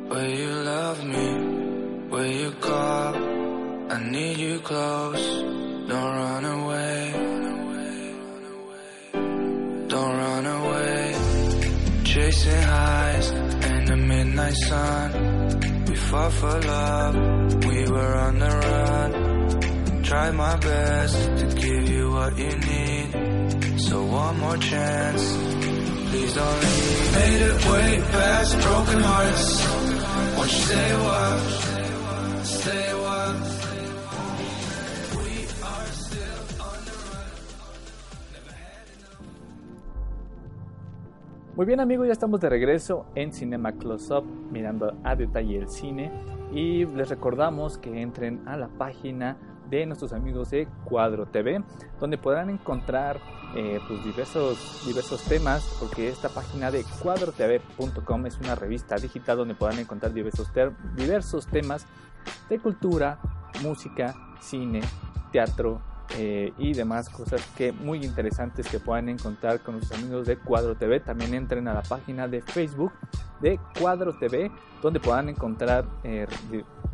[0.10, 2.07] Will you love me?
[2.10, 3.13] Will you call?
[3.91, 5.43] I need you close.
[5.88, 7.27] Don't run away
[9.97, 11.03] don't run away.
[12.12, 13.27] Chasing highs
[13.71, 15.10] in the midnight sun.
[15.88, 17.15] We fought for love,
[17.69, 19.10] we were on the run.
[20.10, 23.07] Tried my best to give you what you need.
[23.88, 25.23] So one more chance,
[26.10, 27.12] please don't leave.
[27.19, 29.47] Made it way past broken hearts.
[30.36, 31.38] Won't you say what?
[32.05, 32.96] What?
[41.58, 45.67] Muy bien amigos, ya estamos de regreso en Cinema Close Up mirando a detalle el
[45.67, 46.12] cine.
[46.54, 51.63] Y les recordamos que entren a la página de nuestros amigos de Cuadro TV
[52.00, 53.20] donde podrán encontrar
[53.56, 59.56] eh, pues diversos, diversos temas porque esta página de cuadrotv.com es una revista digital donde
[59.56, 60.52] podrán encontrar diversos,
[60.96, 61.88] diversos temas
[62.50, 63.17] de cultura,
[63.63, 64.82] música, cine,
[65.32, 65.82] teatro,
[66.15, 70.76] eh, y demás cosas que muy interesantes que puedan encontrar con nuestros amigos de Cuadro
[70.76, 71.00] TV.
[71.00, 72.93] También entren a la página de Facebook
[73.41, 76.26] de Cuadro TV, donde puedan encontrar eh,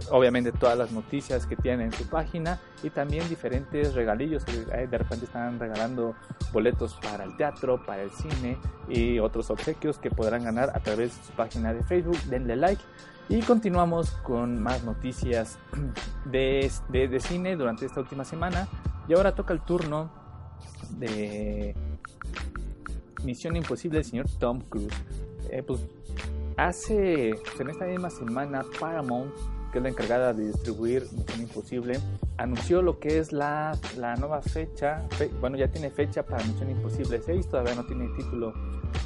[0.10, 4.44] obviamente todas las noticias que tienen en su página y también diferentes regalillos.
[4.48, 6.16] Eh, de repente están regalando
[6.52, 8.58] boletos para el teatro, para el cine
[8.90, 12.18] y otros obsequios que podrán ganar a través de su página de Facebook.
[12.30, 12.82] Denle like.
[13.30, 15.58] Y continuamos con más noticias
[16.26, 18.68] de, de, cine durante esta última semana.
[19.08, 20.12] Y ahora toca el turno
[20.92, 21.76] de
[23.24, 24.94] Misión Imposible del señor Tom Cruise.
[25.50, 25.80] Eh, pues
[26.58, 29.34] hace, en esta misma semana, Paramount,
[29.72, 32.00] que es la encargada de distribuir Misión Imposible,
[32.38, 35.08] anunció lo que es la, la nueva fecha.
[35.40, 38.54] bueno, ya tiene fecha para Misión Imposible 6, todavía no tiene título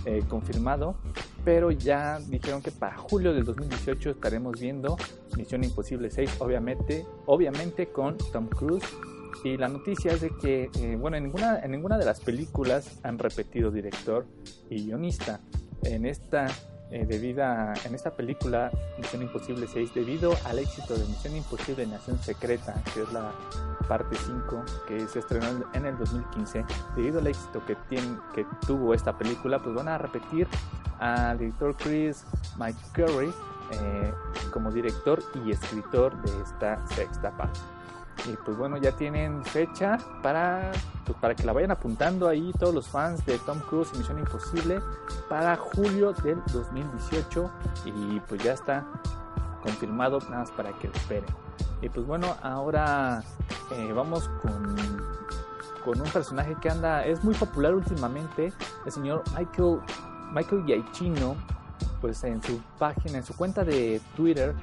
[0.05, 0.95] eh, confirmado,
[1.43, 4.97] pero ya dijeron que para julio del 2018 estaremos viendo
[5.35, 8.83] Misión Imposible 6, obviamente, obviamente con Tom Cruise
[9.43, 12.99] y la noticia es de que, eh, bueno, en ninguna, en ninguna de las películas
[13.03, 14.25] han repetido director
[14.69, 15.39] y guionista.
[15.83, 16.47] En esta,
[16.91, 22.75] eh, en esta película, Misión Imposible 6, debido al éxito de Misión Imposible Nación Secreta,
[22.93, 23.31] que es la
[23.87, 28.93] parte 5, que se estrenó en el 2015, debido al éxito que, tiene, que tuvo
[28.93, 30.47] esta película, pues van a repetir
[30.99, 32.25] al director Chris
[32.57, 33.31] McCurry
[33.71, 34.13] eh,
[34.51, 37.59] como director y escritor de esta sexta parte.
[38.25, 40.71] Y pues bueno, ya tienen fecha para,
[41.05, 44.19] pues para que la vayan apuntando ahí todos los fans de Tom Cruise y Misión
[44.19, 44.79] Imposible
[45.29, 47.51] para julio del 2018.
[47.85, 48.85] Y pues ya está
[49.61, 51.29] confirmado, nada más para que lo esperen.
[51.81, 53.23] Y pues bueno, ahora
[53.71, 54.75] eh, vamos con,
[55.85, 58.51] con un personaje que anda, es muy popular últimamente,
[58.85, 59.79] el señor Michael,
[60.33, 61.35] Michael Giacchino,
[62.01, 64.55] pues en su página, en su cuenta de Twitter,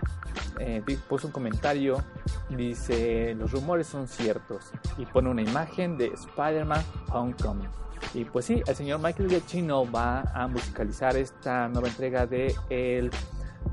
[0.58, 2.02] eh, puso un comentario,
[2.50, 7.68] dice, los rumores son ciertos, y pone una imagen de Spider-Man Homecoming.
[8.12, 13.10] Y pues sí, el señor Michael Giacchino va a musicalizar esta nueva entrega de el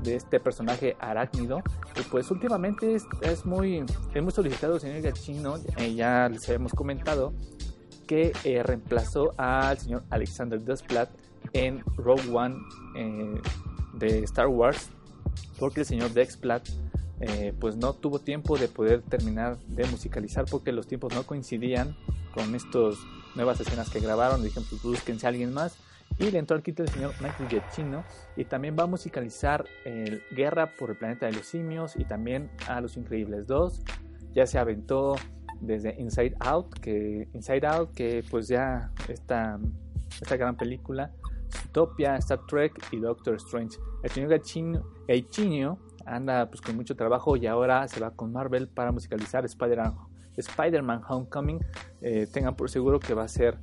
[0.02, 1.62] de este personaje arácnido.
[1.98, 6.72] Y pues últimamente es, muy, es muy solicitado el señor Giacchino, eh, ya les hemos
[6.72, 7.32] comentado,
[8.06, 11.10] que eh, reemplazó al señor Alexander Desplat
[11.52, 12.56] en Rogue One
[12.96, 13.40] eh,
[13.94, 14.90] de Star Wars,
[15.58, 16.68] porque el señor Desplat
[17.20, 21.96] eh, pues no tuvo tiempo de poder terminar de musicalizar porque los tiempos no coincidían
[22.34, 22.96] con estas
[23.34, 24.42] nuevas escenas que grabaron.
[24.42, 25.76] Dijeron, pues búsquense a alguien más.
[26.18, 28.04] Y le entró al kit el señor Michael Giacchino
[28.36, 32.50] y también va a musicalizar el Guerra por el Planeta de los Simios y también
[32.68, 33.82] a Los Increíbles 2.
[34.34, 35.16] Ya se aventó
[35.60, 39.58] desde Inside Out, que Inside Out, que pues ya esta,
[40.20, 41.12] esta gran película,
[41.66, 43.78] Utopia, Star Trek y Doctor Strange.
[44.02, 44.30] El señor
[45.06, 49.94] Giacchino anda pues con mucho trabajo y ahora se va con Marvel para musicalizar Spider-Man
[50.36, 51.60] Spider Homecoming.
[52.00, 53.58] Eh, tengan por seguro que va a ser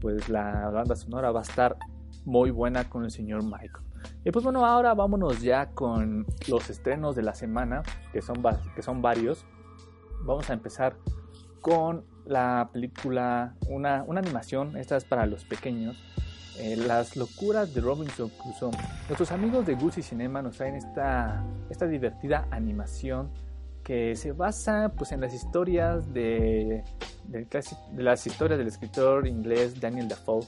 [0.00, 1.76] pues la banda sonora va a estar
[2.24, 3.84] muy buena con el señor Michael.
[4.24, 8.42] Y pues bueno, ahora vámonos ya con los estrenos de la semana, que son,
[8.74, 9.44] que son varios.
[10.24, 10.96] Vamos a empezar
[11.60, 16.02] con la película, una, una animación, esta es para los pequeños,
[16.58, 18.70] eh, Las locuras de Robinson Crusoe.
[19.08, 23.30] Nuestros amigos de Gucci Cinema nos traen esta, esta divertida animación
[23.82, 26.84] que se basa pues, en las historias de,
[27.96, 30.46] las historias del escritor inglés Daniel Defoe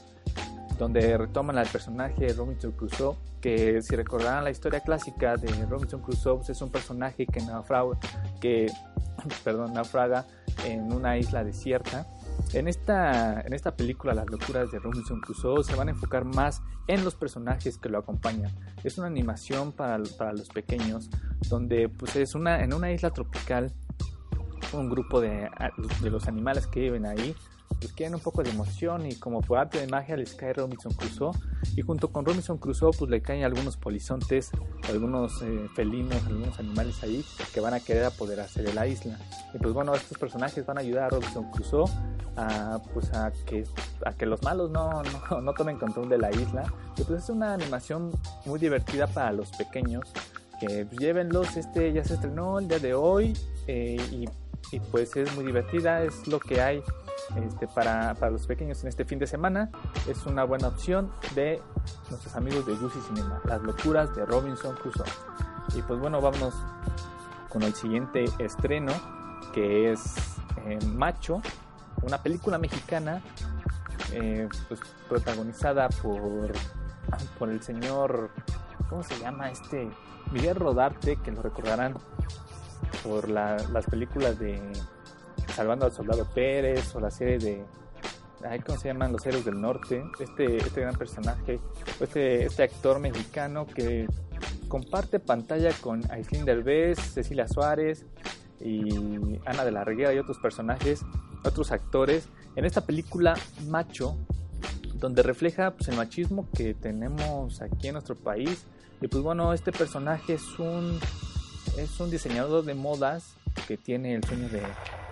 [0.77, 6.37] donde retoman al personaje Robinson Crusoe, que si recordarán la historia clásica de Robinson Crusoe,
[6.37, 7.97] pues es un personaje que naufraga,
[8.41, 8.71] que,
[9.43, 10.25] perdón, naufraga
[10.65, 12.05] en una isla desierta.
[12.53, 16.61] En esta, en esta película, Las locuras de Robinson Crusoe, se van a enfocar más
[16.87, 18.51] en los personajes que lo acompañan.
[18.83, 21.09] Es una animación para, para los pequeños,
[21.49, 23.73] donde pues es una, en una isla tropical,
[24.73, 25.49] un grupo de,
[26.01, 27.35] de los animales que viven ahí
[27.79, 30.93] pues quieren un poco de emoción y como por arte de magia les cae Robinson
[30.93, 31.31] Crusoe.
[31.75, 34.51] Y junto con Robinson Crusoe pues le caen algunos polizontes,
[34.89, 37.23] algunos eh, felinos, algunos animales ahí
[37.53, 39.19] que van a querer apoderarse de la isla.
[39.53, 41.85] Y pues bueno estos personajes van a ayudar a Robinson Crusoe
[42.37, 43.65] a pues a que
[44.05, 46.71] a que los malos no, no, no tomen control de la isla.
[46.97, 48.11] Y pues es una animación
[48.45, 50.11] muy divertida para los pequeños
[50.59, 51.57] que pues, llévenlos.
[51.57, 53.33] Este ya se estrenó el día de hoy
[53.67, 54.27] eh, y,
[54.71, 56.83] y pues es muy divertida es lo que hay
[57.35, 59.69] este, para, para, los pequeños en este fin de semana.
[60.07, 61.61] Es una buena opción de
[62.09, 65.05] nuestros amigos de Gucci Cinema, Las locuras de Robinson Crusoe.
[65.75, 66.53] Y pues bueno, vámonos
[67.49, 68.91] con el siguiente estreno,
[69.53, 70.15] que es
[70.65, 71.41] eh, Macho,
[72.03, 73.21] una película mexicana
[74.11, 76.51] eh, pues, protagonizada por,
[77.39, 78.29] por el señor,
[78.89, 79.49] ¿cómo se llama?
[79.49, 79.89] Este
[80.31, 81.95] Miguel Rodarte, que lo recordarán
[83.05, 84.59] por las películas de
[85.53, 87.63] Salvando al Soldado Pérez o la serie de
[88.65, 89.11] ¿cómo se llaman?
[89.11, 90.03] Los Héroes del Norte.
[90.19, 91.59] Este, este gran personaje,
[91.99, 94.07] este, este actor mexicano que
[94.67, 98.05] comparte pantalla con Aislinn Derbez, Cecilia Suárez
[98.59, 101.05] y Ana de la Reguera y otros personajes,
[101.43, 103.35] otros actores, en esta película
[103.67, 104.15] Macho,
[104.95, 108.65] donde refleja pues, el machismo que tenemos aquí en nuestro país.
[109.01, 110.99] Y pues bueno, este personaje es un,
[111.77, 113.35] es un diseñador de modas
[113.67, 114.61] que tiene el sueño de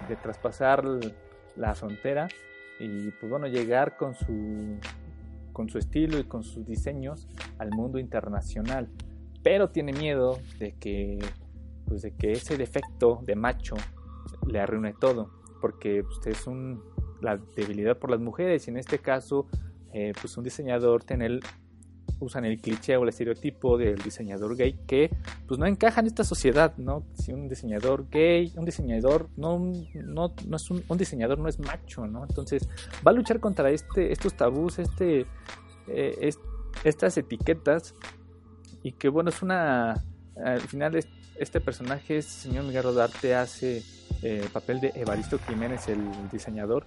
[0.08, 0.84] de traspasar
[1.56, 2.28] la frontera
[2.80, 4.78] y pues bueno, llegar con su,
[5.52, 8.90] con su estilo y con sus diseños al mundo internacional.
[9.44, 11.20] Pero tiene miedo de que,
[11.86, 13.76] pues de que ese defecto de macho
[14.48, 16.84] le arruine todo, porque pues, es un,
[17.22, 19.48] la debilidad por las mujeres y en este caso
[19.94, 21.40] eh, pues un diseñador tener
[22.24, 25.12] usan el cliché o el estereotipo del diseñador gay que
[25.48, 27.04] pues no encaja en esta sociedad, ¿no?
[27.14, 29.60] Si un diseñador gay, un diseñador no,
[29.94, 32.24] no, no es un, diseñador no es macho, ¿no?
[32.24, 32.68] Entonces
[33.06, 35.26] va a luchar contra este, estos tabús, este,
[35.88, 36.32] eh,
[36.84, 37.96] estas etiquetas
[38.82, 40.04] y que bueno, es una,
[40.44, 41.00] al final
[41.36, 43.78] este personaje, este señor Miguel Rodarte hace
[44.22, 46.00] el eh, papel de Evaristo Jiménez, el
[46.32, 46.86] diseñador,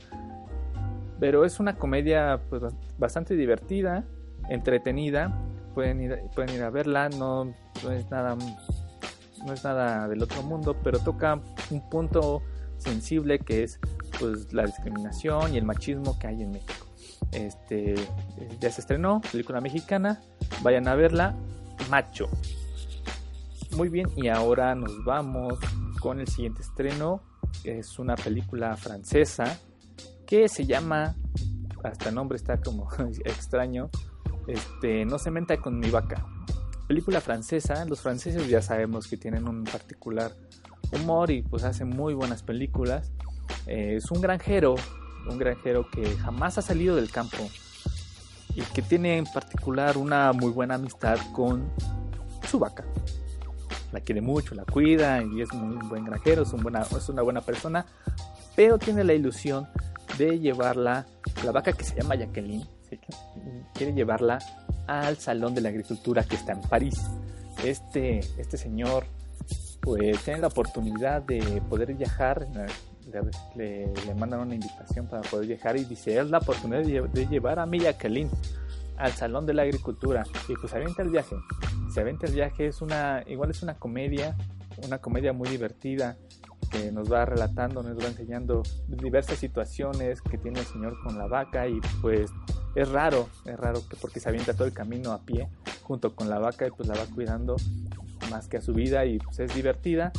[1.20, 2.62] pero es una comedia pues,
[2.98, 4.04] bastante divertida
[4.48, 5.36] entretenida.
[5.74, 8.36] Pueden ir, pueden ir a verla, no, no, es nada
[9.44, 11.40] no es nada del otro mundo, pero toca
[11.70, 12.42] un punto
[12.78, 13.78] sensible que es
[14.18, 16.86] pues la discriminación y el machismo que hay en México.
[17.32, 17.94] Este
[18.60, 20.20] ya se estrenó, película mexicana,
[20.62, 21.34] vayan a verla,
[21.90, 22.28] Macho.
[23.76, 25.58] Muy bien, y ahora nos vamos
[26.00, 27.20] con el siguiente estreno.
[27.64, 29.58] Es una película francesa
[30.26, 31.14] que se llama,
[31.82, 32.88] hasta el nombre está como
[33.24, 33.90] extraño,
[34.46, 36.24] este, No se menta con mi vaca.
[36.86, 40.32] Película francesa, los franceses ya sabemos que tienen un particular
[40.92, 43.10] humor y pues hacen muy buenas películas.
[43.66, 44.76] Eh, es un granjero,
[45.28, 47.38] un granjero que jamás ha salido del campo
[48.54, 51.68] y que tiene en particular una muy buena amistad con
[52.48, 52.84] su vaca.
[53.92, 56.52] La quiere mucho, la cuida y es un buen granjero, es
[57.08, 57.86] una buena persona,
[58.54, 59.68] pero tiene la ilusión
[60.18, 61.06] de llevarla,
[61.44, 62.66] la vaca que se llama Jacqueline,
[63.74, 64.38] quiere llevarla
[64.86, 67.00] al Salón de la Agricultura que está en París.
[67.64, 69.04] Este, este señor
[69.80, 72.46] pues tiene la oportunidad de poder viajar,
[73.54, 77.60] le, le, mandan una invitación para poder viajar y dice, es la oportunidad de, llevar
[77.60, 78.28] a mi Jacqueline
[78.96, 81.36] al Salón de la Agricultura y pues se avienta el viaje.
[81.92, 84.36] Se avienta el viaje, es una, igual es una comedia,
[84.84, 86.16] una comedia muy divertida
[86.70, 91.26] que nos va relatando, nos va enseñando diversas situaciones que tiene el señor con la
[91.26, 92.30] vaca y pues
[92.74, 95.48] es raro, es raro que porque se avienta todo el camino a pie
[95.82, 97.56] junto con la vaca y pues la va cuidando
[98.30, 100.12] más que a su vida y pues es divertida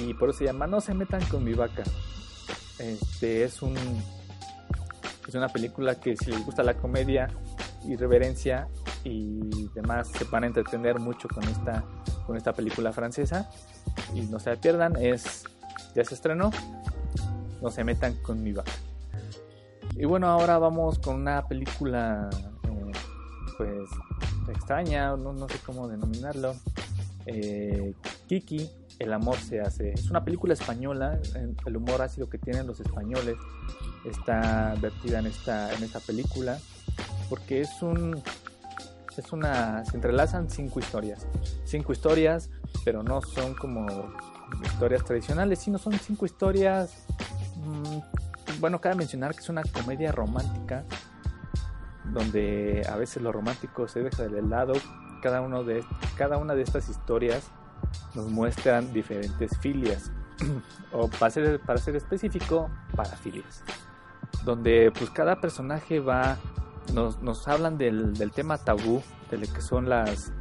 [0.00, 1.82] y por eso se llama No se metan con mi vaca.
[2.78, 3.76] Este es un
[5.28, 7.28] es una película que si les gusta la comedia,
[7.86, 8.68] irreverencia
[9.04, 11.84] y demás se van a entretener mucho con esta
[12.26, 13.50] con esta película francesa
[14.14, 15.44] y no se la pierdan, es
[15.94, 16.50] ya se estrenó.
[17.60, 18.72] No se metan con mi vaca.
[19.96, 22.28] Y bueno, ahora vamos con una película
[22.64, 22.92] eh,
[23.56, 23.88] pues
[24.48, 26.54] extraña, no, sé cómo denominarlo.
[27.26, 27.94] Eh,
[28.26, 28.68] Kiki,
[28.98, 29.92] El amor se hace.
[29.92, 31.20] Es una película española,
[31.66, 33.36] el humor ácido que tienen los españoles
[34.04, 36.58] está vertida en esta, en esta película,
[37.28, 38.22] porque es un
[39.16, 41.26] es una se entrelazan cinco historias
[41.64, 42.48] cinco historias
[42.82, 43.86] pero no son como
[44.62, 47.04] historias tradicionales sino son cinco historias
[47.56, 48.00] mmm,
[48.60, 50.84] bueno, cabe mencionar que es una comedia romántica
[52.04, 54.74] donde a veces lo romántico se deja de lado.
[55.22, 55.84] Cada, uno de,
[56.16, 57.50] cada una de estas historias
[58.14, 60.10] nos muestran diferentes filias,
[60.92, 63.62] o para ser, para ser específico, parafilias,
[64.44, 66.38] donde pues cada personaje va,
[66.92, 70.32] nos, nos hablan del, del, tema tabú, de lo que son las,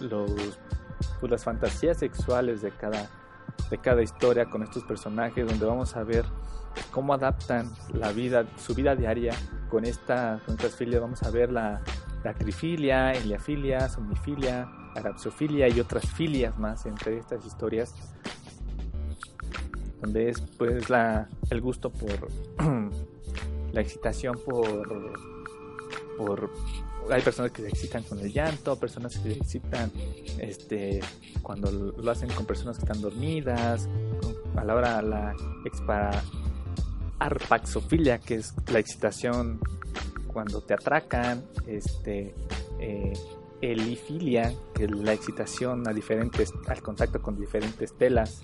[0.00, 0.30] los,
[1.20, 3.08] pues, las fantasías sexuales de cada,
[3.70, 6.24] de cada historia con estos personajes, donde vamos a ver
[6.90, 9.34] cómo adaptan la vida, su vida diaria
[9.70, 11.00] con, esta, con estas filias.
[11.00, 11.82] Vamos a ver la,
[12.24, 17.94] la trifilia, eliafilia, somnifilia, arapsofilia y otras filias más entre estas historias,
[20.00, 22.28] donde es pues la, el gusto por
[23.72, 25.12] la excitación por,
[26.16, 26.50] por
[27.10, 29.90] hay personas que se excitan con el llanto, personas que se excitan
[30.38, 31.00] este,
[31.42, 33.88] cuando lo hacen con personas que están dormidas,
[34.56, 35.34] a la hora la
[35.64, 36.10] expa,
[37.18, 39.60] arpaxofilia, que es la excitación
[40.26, 42.34] cuando te atracan, este,
[42.78, 43.12] eh,
[43.60, 48.42] elifilia, que es la excitación a diferentes, al contacto con diferentes telas,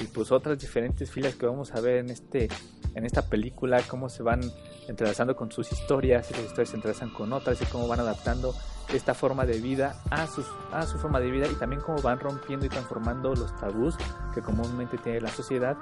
[0.00, 2.48] y pues otras diferentes filas que vamos a ver en este,
[2.94, 4.40] en esta película, cómo se van
[4.88, 8.54] entrelazando con sus historias, y las historias se entrelazan con otras, y cómo van adaptando
[8.92, 12.18] esta forma de vida a, sus, a su forma de vida, y también cómo van
[12.18, 13.96] rompiendo y transformando los tabús
[14.34, 15.76] que comúnmente tiene la sociedad.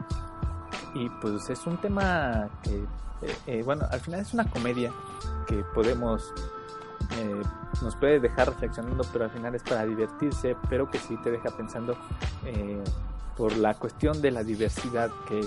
[0.95, 2.77] Y pues es un tema que,
[3.23, 4.93] eh, eh, bueno, al final es una comedia
[5.47, 6.33] que podemos,
[7.17, 7.43] eh,
[7.83, 11.51] nos puede dejar reflexionando, pero al final es para divertirse, pero que sí te deja
[11.57, 11.97] pensando
[13.41, 15.41] por la cuestión de la diversidad, que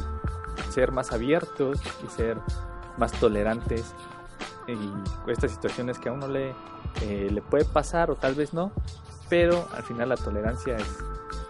[0.72, 2.40] ser más abiertos y ser
[2.98, 3.94] más tolerantes
[4.68, 6.56] y estas situaciones que a uno le,
[7.06, 8.72] le puede pasar o tal vez no,
[9.30, 10.98] pero al final la tolerancia es,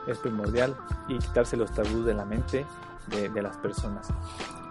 [0.06, 0.76] es primordial
[1.08, 2.66] y quitarse los tabús de la mente
[3.08, 4.10] de, las personas.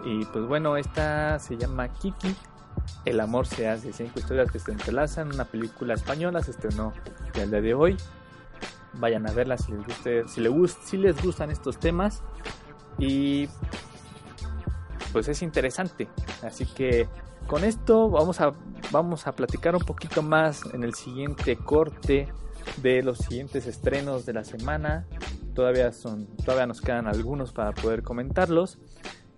[0.05, 2.37] Y pues bueno, esta se llama Kiki.
[3.07, 6.93] El amor se hace, cinco historias que se entrelazan, una película española, se estrenó
[7.33, 7.97] el día de hoy.
[8.95, 10.53] Vayan a verla si les, guste, si, les,
[10.84, 12.22] si les gustan estos temas.
[12.99, 13.49] Y
[15.12, 16.09] pues es interesante.
[16.43, 17.09] Así que
[17.47, 18.53] con esto vamos a,
[18.90, 22.28] vamos a platicar un poquito más en el siguiente corte
[22.78, 25.07] de los siguientes estrenos de la semana.
[25.55, 28.78] Todavía, son, todavía nos quedan algunos para poder comentarlos.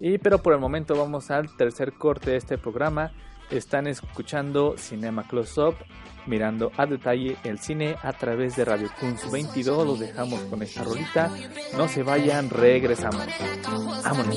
[0.00, 3.12] Y, pero por el momento vamos al tercer corte de este programa.
[3.55, 5.76] Están escuchando Cinema Close Up,
[6.26, 9.86] mirando a detalle el cine a través de Radio Kunz 22.
[9.86, 11.30] Los dejamos con esta rolita.
[11.76, 13.24] No se vayan, regresamos.
[14.02, 14.36] Vámonos.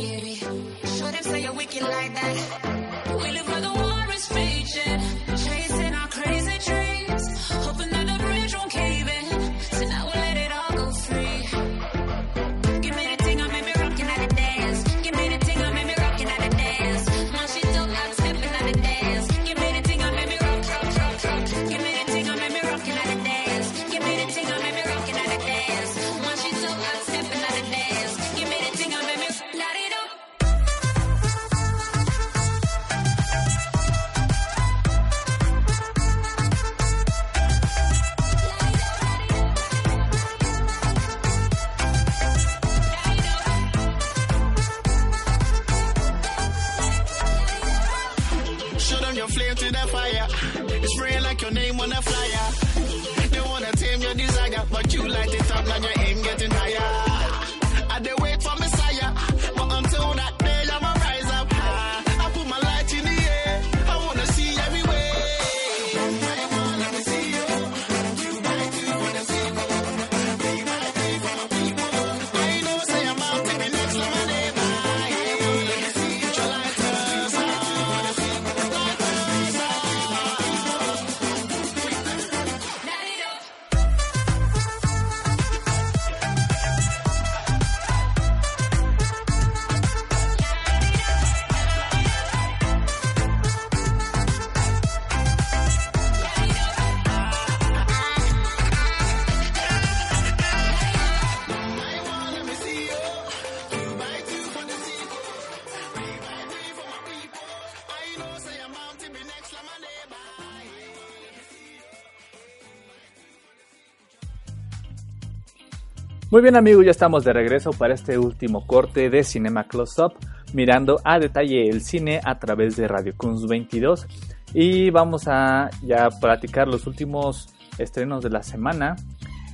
[116.30, 120.16] Muy bien amigos, ya estamos de regreso para este último corte de Cinema Close Up,
[120.54, 124.06] mirando a detalle el cine a través de Radio Kunz 22
[124.54, 127.48] y vamos a ya platicar los últimos
[127.78, 128.98] estrenos de la semana,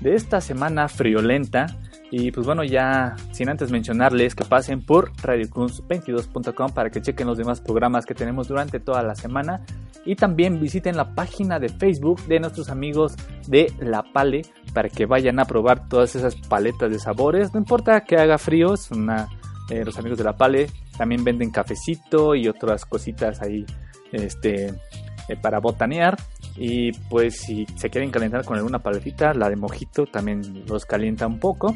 [0.02, 1.68] de esta semana friolenta
[2.16, 7.40] y pues bueno, ya sin antes mencionarles que pasen por radiokunz22.com para que chequen los
[7.40, 9.66] demás programas que tenemos durante toda la semana
[10.06, 13.16] y también visiten la página de Facebook de nuestros amigos
[13.48, 14.44] de La Pale
[14.76, 17.52] para que vayan a probar todas esas paletas de sabores.
[17.52, 19.28] No importa que haga frío, una,
[19.72, 23.66] eh, los amigos de la Pale también venden cafecito y otras cositas ahí
[24.12, 26.16] este, eh, para botanear.
[26.56, 31.28] Y pues si se quieren calentar con alguna paletita, la de mojito también los calienta
[31.28, 31.76] un poco.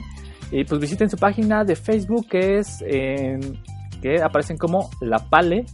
[0.51, 2.80] Y pues visiten su página de Facebook que es
[4.01, 5.65] que aparecen como La Pale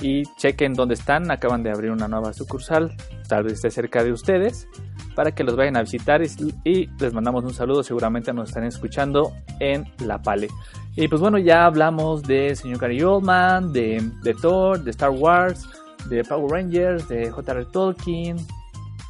[0.00, 1.30] y chequen dónde están.
[1.30, 2.96] Acaban de abrir una nueva sucursal,
[3.28, 4.68] tal vez esté cerca de ustedes
[5.14, 6.20] para que los vayan a visitar
[6.64, 10.48] y, les mandamos un saludo, seguramente nos están escuchando en La Pale.
[10.96, 15.68] Y pues bueno, ya hablamos de Señor Gary Oldman, de, de Thor, de Star Wars,
[16.08, 17.64] de Power Rangers, de J.R.
[17.66, 18.36] Tolkien,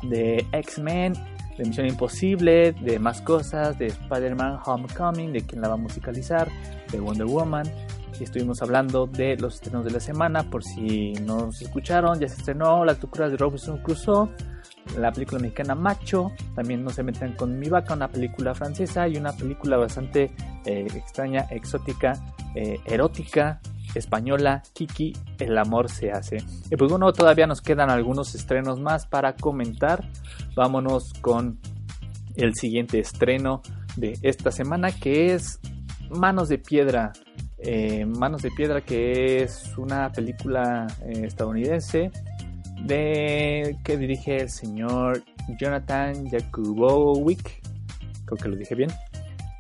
[0.03, 1.15] de X-Men,
[1.57, 6.49] de Misión Imposible, de más cosas, de Spider-Man Homecoming, de quien la va a musicalizar,
[6.91, 7.67] de Wonder Woman.
[8.19, 12.29] Y estuvimos hablando de los estrenos de la semana, por si no nos escucharon, ya
[12.29, 14.29] se estrenó La Locura de Robinson Crusoe,
[14.99, 19.17] la película mexicana Macho, también No se metan con mi vaca, una película francesa y
[19.17, 20.31] una película bastante
[20.65, 22.13] eh, extraña, exótica,
[22.55, 23.61] eh, erótica,
[23.95, 26.39] española, Kiki, El amor se hace.
[26.71, 30.09] Y pues bueno, todavía nos quedan algunos estrenos más para comentar.
[30.55, 31.59] Vámonos con
[32.37, 33.63] el siguiente estreno
[33.97, 35.61] de esta semana que es
[36.11, 37.13] Manos de Piedra.
[37.59, 42.11] Eh, Manos de Piedra que es una película estadounidense
[42.85, 45.23] de que dirige el señor
[45.59, 47.63] Jonathan Jakubowick,
[48.25, 48.91] creo que lo dije bien.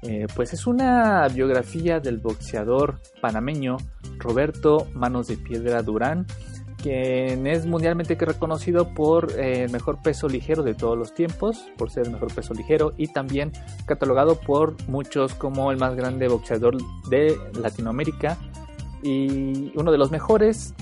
[0.06, 3.78] Eh, pues es una biografía del boxeador panameño
[4.18, 6.26] Roberto Manos de Piedra Durán,
[6.82, 11.90] quien es mundialmente reconocido por eh, el mejor peso ligero de todos los tiempos, por
[11.90, 13.52] ser el mejor peso ligero y también
[13.86, 16.76] catalogado por muchos como el más grande boxeador
[17.08, 18.36] de Latinoamérica
[19.02, 20.74] y uno de los mejores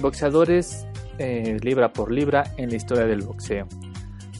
[0.00, 0.86] boxeadores
[1.18, 3.66] eh, libra por libra en la historia del boxeo.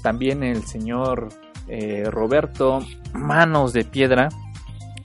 [0.03, 1.31] También el señor
[1.71, 2.81] eh, Roberto
[3.15, 4.29] Manos de Piedra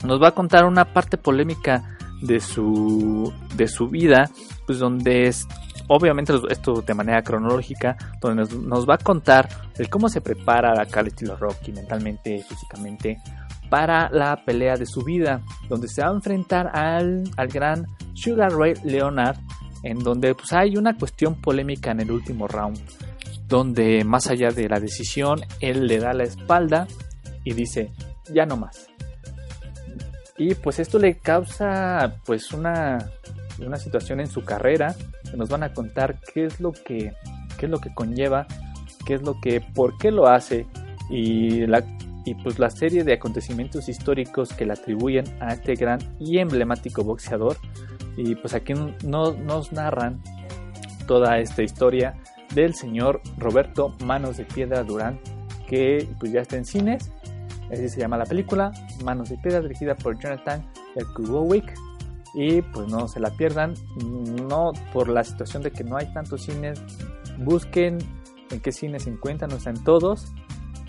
[0.03, 4.29] nos va a contar una parte polémica de su, de su vida,
[4.65, 5.47] pues donde es,
[5.87, 9.47] obviamente esto de manera cronológica, donde nos, va a contar
[9.89, 13.19] cómo se prepara acá el estilo Rocky mentalmente, físicamente,
[13.69, 18.51] para la pelea de su vida, donde se va a enfrentar al, al gran Sugar
[18.53, 19.37] Ray Leonard,
[19.83, 22.79] en donde pues, hay una cuestión polémica en el último round,
[23.47, 26.87] donde más allá de la decisión, él le da la espalda
[27.43, 27.91] y dice,
[28.33, 28.87] ya no más.
[30.37, 33.11] Y pues esto le causa pues una,
[33.65, 34.95] una situación en su carrera,
[35.35, 37.13] nos van a contar qué es lo que,
[37.57, 38.47] qué es lo que conlleva,
[39.05, 40.65] qué es lo que, por qué lo hace
[41.09, 41.83] y la,
[42.25, 47.03] y pues la serie de acontecimientos históricos que le atribuyen a este gran y emblemático
[47.03, 47.57] boxeador.
[48.17, 48.73] Y pues aquí
[49.03, 50.21] nos narran
[51.05, 52.15] toda esta historia
[52.53, 55.19] del señor Roberto Manos de Piedra Durán,
[55.67, 57.11] que pues ya está en cines.
[57.71, 58.71] Así se llama la película,
[59.03, 60.65] Manos de Piedra, dirigida por Jonathan
[61.15, 61.73] Kubowick.
[62.33, 63.73] Y pues no se la pierdan,
[64.47, 66.81] no por la situación de que no hay tantos cines,
[67.37, 67.97] busquen
[68.51, 70.33] en qué cines se encuentran, no están todos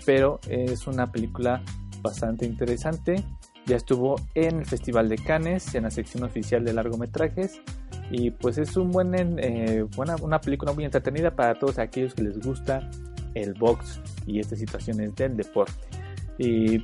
[0.07, 1.61] pero es una película
[2.01, 3.25] bastante interesante.
[3.65, 7.59] Ya estuvo en el Festival de Cannes, en la sección oficial de largometrajes.
[8.09, 12.23] Y pues es un buen, eh, buena, una película muy entretenida para todos aquellos que
[12.23, 12.89] les gusta
[13.33, 15.73] el box y estas situaciones del deporte.
[16.37, 16.79] Y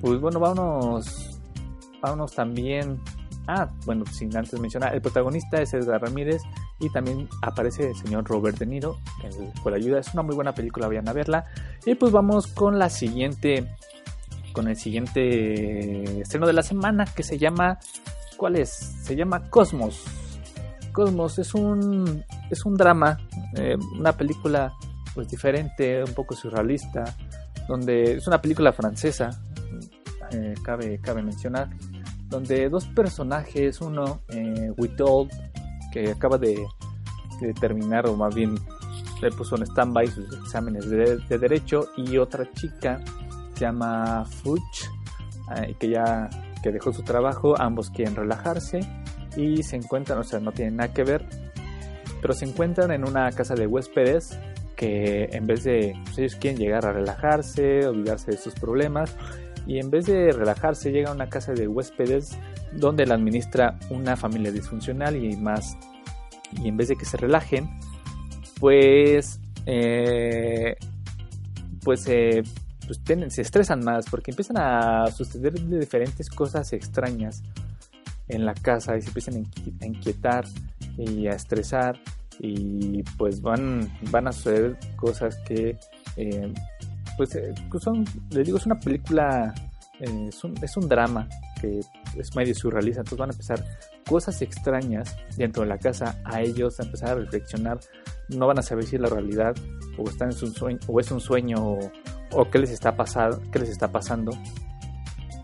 [0.00, 1.40] pues bueno, vámonos,
[2.00, 3.00] vámonos también.
[3.48, 6.42] Ah, bueno, sin antes mencionar, el protagonista es Edgar Ramírez
[6.80, 8.98] y también aparece el señor Robert De Niro
[9.62, 10.00] por ayuda.
[10.00, 11.46] Es una muy buena película, vayan a verla.
[11.84, 13.66] Y pues vamos con la siguiente,
[14.52, 17.78] con el siguiente estreno de la semana que se llama,
[18.36, 18.70] ¿cuál es?
[19.02, 20.04] Se llama Cosmos.
[20.96, 23.18] Cosmos es un, es un drama,
[23.54, 24.72] eh, una película
[25.14, 27.04] pues diferente, un poco surrealista,
[27.68, 29.28] donde es una película francesa,
[30.30, 31.68] eh, cabe, cabe mencionar,
[32.30, 35.30] donde dos personajes, uno, eh, Witold,
[35.92, 36.66] que acaba de,
[37.60, 38.54] terminar, o más bien
[39.20, 43.02] le puso en stand-by sus exámenes de, derecho, y otra chica
[43.52, 44.86] se llama Fuch,
[45.56, 46.30] eh, que ya
[46.62, 48.80] que dejó su trabajo, ambos quieren relajarse
[49.36, 51.24] y se encuentran, o sea, no tienen nada que ver,
[52.20, 54.38] pero se encuentran en una casa de huéspedes
[54.76, 59.16] que en vez de, pues, ellos quieren llegar a relajarse, olvidarse de sus problemas,
[59.66, 62.38] y en vez de relajarse llega a una casa de huéspedes
[62.72, 65.76] donde la administra una familia disfuncional y más
[66.62, 67.68] y en vez de que se relajen
[68.60, 70.76] pues eh,
[71.82, 72.42] pues, eh,
[72.86, 73.00] pues
[73.34, 77.42] se estresan más porque empiezan a suceder diferentes cosas extrañas
[78.28, 79.46] en la casa y se empiezan
[79.80, 80.44] a inquietar
[80.96, 81.98] y a estresar
[82.38, 85.78] y pues van van a suceder cosas que
[86.16, 86.52] eh,
[87.16, 87.38] pues
[87.80, 89.54] son les digo es una película
[90.00, 91.28] es un, es un drama
[91.60, 91.80] que
[92.16, 93.64] es medio surrealista, entonces van a empezar
[94.06, 97.80] cosas extrañas dentro de la casa a ellos, a empezar a reflexionar,
[98.28, 99.54] no van a saber si es la realidad
[99.98, 101.78] o, están en un sueño, o es un sueño
[102.32, 104.32] o, qué les está pasando, qué les está pasando.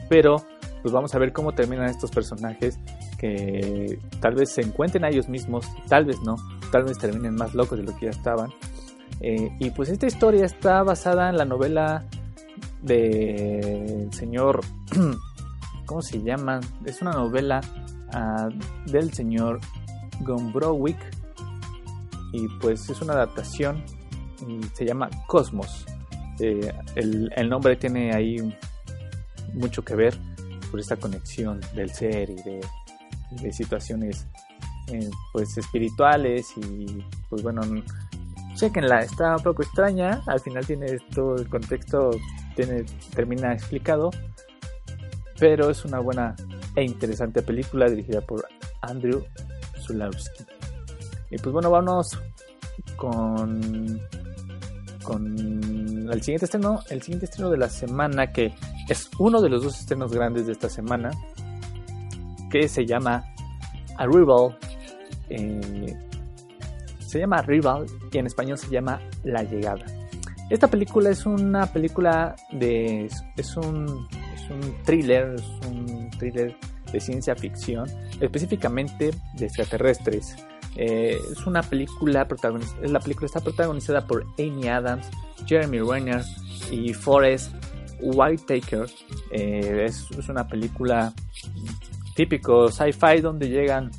[0.09, 0.45] Pero
[0.83, 2.78] pues vamos a ver cómo terminan estos personajes
[3.18, 6.37] que tal vez se encuentren a ellos mismos, tal vez no,
[6.70, 8.51] tal vez terminen más locos de lo que ya estaban.
[9.20, 12.05] Eh, y pues esta historia está basada en la novela
[12.83, 14.61] del señor
[15.87, 16.61] ¿cómo se llama?
[16.85, 17.61] Es una novela
[18.12, 18.49] ah,
[18.87, 19.61] del señor
[20.20, 21.05] Gombrowicz
[22.33, 23.85] y pues es una adaptación
[24.49, 25.85] y se llama Cosmos.
[26.41, 28.37] Eh, el, nombre tiene ahí
[29.53, 30.18] mucho que ver
[30.73, 34.27] por esta conexión del ser y de, situaciones
[34.89, 37.62] eh, pues espirituales y pues bueno
[38.57, 42.11] chequenla está un poco extraña al final tiene todo el contexto
[42.57, 44.11] tiene termina explicado
[45.39, 46.37] pero es una buena
[46.77, 48.47] e interesante película dirigida por
[48.81, 49.25] Andrew
[49.81, 50.45] Zulawski.
[51.31, 52.18] Y pues bueno, vamos
[52.97, 54.01] con
[55.03, 58.55] con el siguiente estreno, el siguiente estreno de la semana que
[58.88, 61.11] es uno de los dos estrenos grandes de esta semana
[62.50, 63.24] que se llama
[63.96, 64.59] Arrival
[65.28, 65.96] eh,
[66.98, 69.84] se llama Arrival y en español se llama La Llegada.
[70.50, 74.07] Esta película es una película de es un
[74.53, 76.55] un thriller, es un thriller
[76.92, 77.88] de ciencia ficción,
[78.20, 80.36] específicamente de extraterrestres.
[80.77, 85.07] Eh, es una película protagonizada, la película está protagonizada por Amy Adams,
[85.47, 86.23] Jeremy Renner
[86.70, 87.53] y Forrest
[88.01, 88.87] Whitaker.
[89.31, 91.12] Eh, es, es, una película
[92.14, 93.91] típico sci-fi donde llegan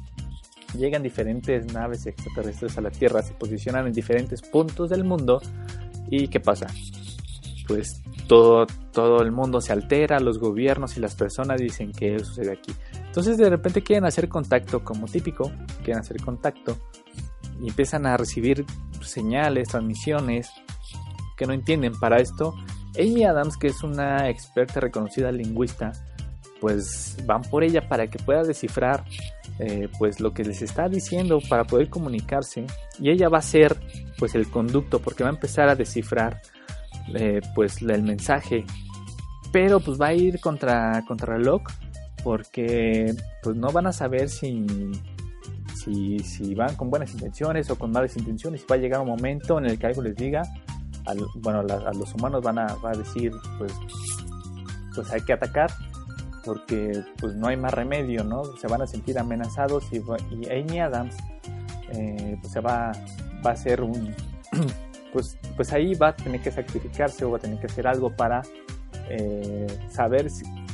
[0.78, 5.42] llegan diferentes naves extraterrestres a la Tierra, se posicionan en diferentes puntos del mundo
[6.10, 6.68] y ¿qué pasa?
[7.68, 12.26] Pues todo, todo el mundo se altera, los gobiernos y las personas dicen que eso
[12.26, 12.74] sucede aquí.
[13.14, 15.52] Entonces de repente quieren hacer contacto como típico,
[15.84, 16.80] quieren hacer contacto
[17.62, 18.66] y empiezan a recibir
[19.04, 20.50] señales, transmisiones
[21.38, 21.94] que no entienden.
[22.00, 22.56] Para esto,
[23.00, 25.92] Amy Adams, que es una experta reconocida lingüista,
[26.60, 29.06] pues van por ella para que pueda descifrar
[29.60, 32.66] eh, pues lo que les está diciendo para poder comunicarse
[33.00, 33.80] y ella va a ser
[34.18, 36.42] pues el conducto porque va a empezar a descifrar
[37.14, 38.66] eh, pues el mensaje
[39.52, 41.38] pero pues va a ir contra contra
[42.24, 44.66] porque pues no van a saber si,
[45.76, 49.66] si, van con buenas intenciones o con malas intenciones va a llegar un momento en
[49.66, 50.44] el que algo les diga
[51.36, 53.74] bueno a, los humanos van a, va a decir pues
[54.96, 55.72] pues hay que atacar
[56.44, 58.44] porque pues no hay más remedio, ¿no?
[58.58, 60.02] Se van a sentir amenazados y,
[60.50, 61.16] Amy Adams
[61.92, 62.92] eh, pues se va,
[63.46, 64.14] va a ser un...
[65.14, 68.10] Pues, pues ahí va a tener que sacrificarse o va a tener que hacer algo
[68.16, 68.42] para
[69.12, 70.28] eh, saber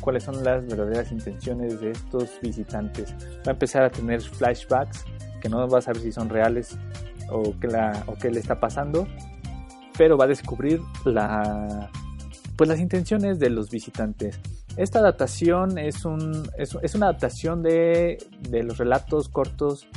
[0.10, 3.14] cuáles son las verdaderas intenciones de estos visitantes.
[3.45, 5.05] Va a empezar a tener flashbacks
[5.39, 6.80] que no va a saber si son reales
[7.30, 9.07] o qué, le está pasando,
[9.99, 11.14] pero va a descubrir pues
[12.68, 14.39] las intenciones de los visitantes.
[14.78, 18.18] Esta adaptación es, un, es, una adaptación de,
[18.51, 19.88] los relatos cortos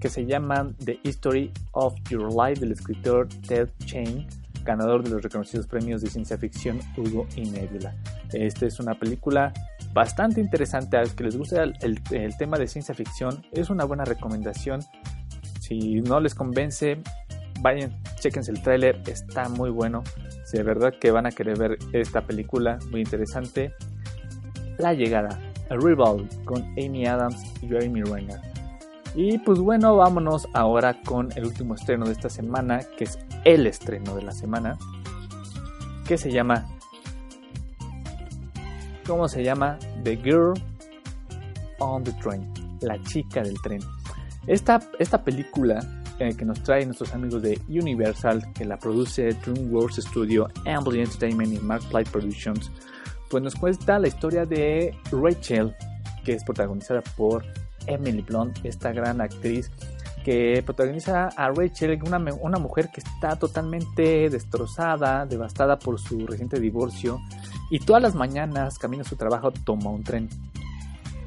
[0.00, 4.26] que se llaman The History of Your Life del escritor Ted Chain,
[4.64, 7.94] ganador de los reconocidos premios de ciencia ficción Hugo y Nebula.
[8.32, 9.52] Esta es una película
[9.92, 13.44] bastante interesante a los que les gusta el, tema de ciencia ficción.
[13.52, 14.80] Es una buena recomendación.
[15.60, 16.98] Si no les convence,
[17.60, 20.02] vayan, chequense el tráiler, está muy bueno
[20.52, 23.74] de verdad que van a querer ver esta película muy interesante.
[24.78, 28.40] La llegada, A Rival con Amy Adams y Jeremy Renner.
[29.14, 33.66] Y pues bueno, vámonos ahora con el último estreno de esta semana, que es el
[33.66, 34.78] estreno de la semana,
[36.06, 36.66] que se llama...
[39.10, 39.76] ¿Cómo se llama?
[40.04, 40.54] The Girl
[41.80, 42.48] on the Train,
[42.80, 43.80] la chica del tren.
[44.46, 45.80] Esta, esta película
[46.16, 51.58] que nos trae nuestros amigos de Universal, que la produce DreamWorks Studio, Amblin Entertainment y
[51.58, 52.70] Marklight Productions,
[53.28, 55.74] pues nos cuenta la historia de Rachel,
[56.24, 57.44] que es protagonizada por
[57.88, 59.72] Emily Blunt, esta gran actriz
[60.24, 66.60] que protagoniza a Rachel, una, una mujer que está totalmente destrozada, devastada por su reciente
[66.60, 67.18] divorcio,
[67.70, 70.28] y todas las mañanas camina a su trabajo, toma un tren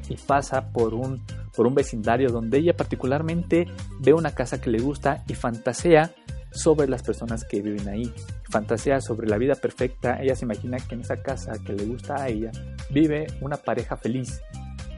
[0.10, 1.22] y pasa por un
[1.56, 3.68] por un vecindario donde ella particularmente
[4.00, 6.12] ve una casa que le gusta y fantasea
[6.52, 8.12] sobre las personas que viven ahí.
[8.50, 10.22] Fantasea sobre la vida perfecta.
[10.22, 12.52] Ella se imagina que en esa casa que le gusta a ella
[12.92, 14.42] vive una pareja feliz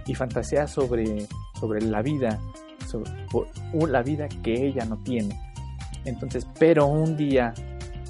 [0.05, 1.27] y fantasea sobre,
[1.59, 2.39] sobre la vida,
[2.87, 3.11] sobre
[3.87, 5.39] la vida que ella no tiene.
[6.03, 7.53] Entonces, pero un día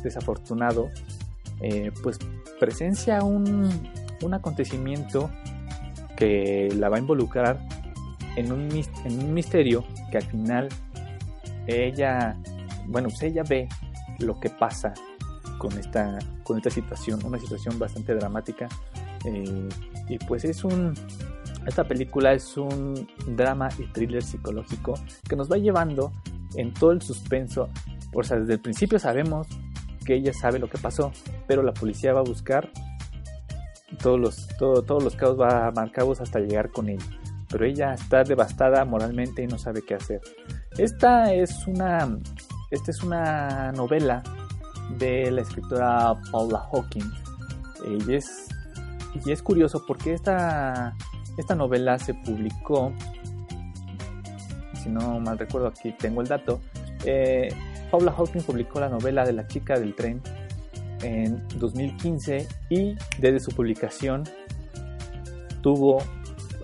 [0.03, 0.89] desafortunado,
[1.61, 2.19] eh, pues
[2.59, 3.69] presencia un,
[4.21, 5.29] un acontecimiento
[6.15, 7.59] que la va a involucrar
[8.35, 10.69] en un, en un misterio que al final
[11.67, 12.37] ella,
[12.87, 13.67] bueno, pues ella ve
[14.19, 14.93] lo que pasa
[15.57, 18.67] con esta, con esta situación, una situación bastante dramática.
[19.25, 19.69] Eh,
[20.09, 20.93] y pues es un,
[21.65, 24.93] esta película es un drama y thriller psicológico
[25.27, 26.11] que nos va llevando
[26.55, 27.69] en todo el suspenso.
[28.13, 29.47] O sea, desde el principio sabemos
[30.05, 31.11] que ella sabe lo que pasó,
[31.47, 32.69] pero la policía va a buscar
[34.01, 37.05] todos los, todos los caos, va a marcarlos hasta llegar con ella
[37.49, 40.21] pero ella está devastada moralmente y no sabe qué hacer.
[40.77, 42.17] Esta es una,
[42.71, 44.23] esta es una novela
[44.97, 47.09] de la escritora Paula Hawking
[47.87, 48.47] y, es,
[49.25, 50.95] y es curioso porque esta,
[51.37, 52.91] esta novela se publicó,
[54.83, 56.59] si no mal recuerdo aquí tengo el dato,
[57.05, 57.49] eh,
[57.91, 60.21] Paula Hawking publicó la novela de la chica del tren
[61.01, 64.23] en 2015 y desde su publicación
[65.61, 65.99] tuvo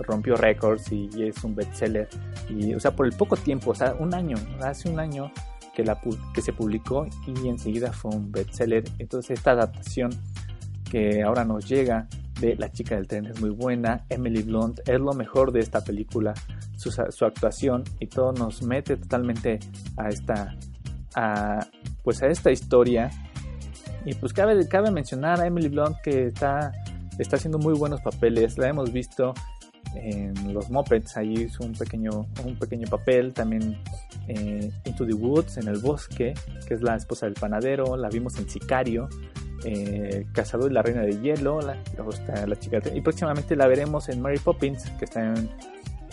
[0.02, 2.08] rompió récords y, es un bestseller.
[2.50, 5.32] Y, o sea, por el poco tiempo, o sea, un año, hace un año
[5.76, 6.00] que, la,
[6.34, 8.84] que se publicó y enseguida fue un bestseller.
[9.00, 10.12] Entonces, esta adaptación
[10.90, 12.08] que ahora nos llega
[12.40, 14.04] de La chica del tren es muy buena.
[14.10, 16.34] Emily Blunt es lo mejor de esta película,
[16.76, 19.60] su, su actuación y todo nos mete totalmente
[19.96, 20.56] a esta,
[21.16, 21.68] a,
[22.04, 23.10] pues a esta historia.
[24.06, 26.72] Y pues cabe, cabe mencionar a Emily Blunt que está,
[27.20, 28.58] está haciendo muy buenos papeles.
[28.58, 29.34] La hemos visto
[29.96, 33.78] en los Muppets, ahí hizo un pequeño, un pequeño papel, también
[34.28, 36.34] eh, Into the Woods, en el bosque,
[36.68, 39.10] que es la esposa del panadero, la vimos en Sicario,
[39.66, 41.78] eh, Cazador y la Reina de Hielo, la,
[42.48, 45.50] la chica, y próximamente la veremos en Mary Poppins, que está en,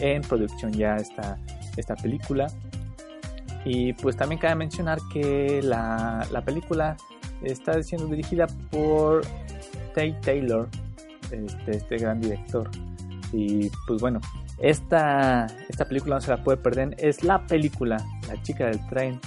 [0.01, 1.38] en producción ya esta,
[1.76, 2.49] esta película.
[3.64, 6.96] Y pues también cabe mencionar que la, la película
[7.42, 9.22] está siendo dirigida por
[9.94, 10.68] Tate Taylor,
[11.30, 12.70] este, este gran director.
[13.32, 14.20] Y pues bueno,
[14.59, 16.94] esta, esta película no se la puede perder.
[16.98, 19.20] Es la película La chica del tren,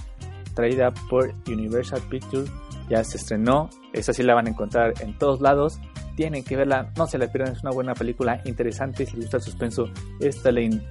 [0.53, 2.51] traída por Universal Pictures.
[2.89, 3.69] Ya se estrenó.
[3.93, 5.79] Esa sí la van a encontrar en todos lados.
[6.15, 9.37] tienen que verla, no se la pierdan, es una buena película interesante, si les gusta
[9.37, 9.85] el suspenso,
[10.19, 10.49] esta,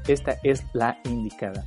[0.08, 1.64] esta es la indicada.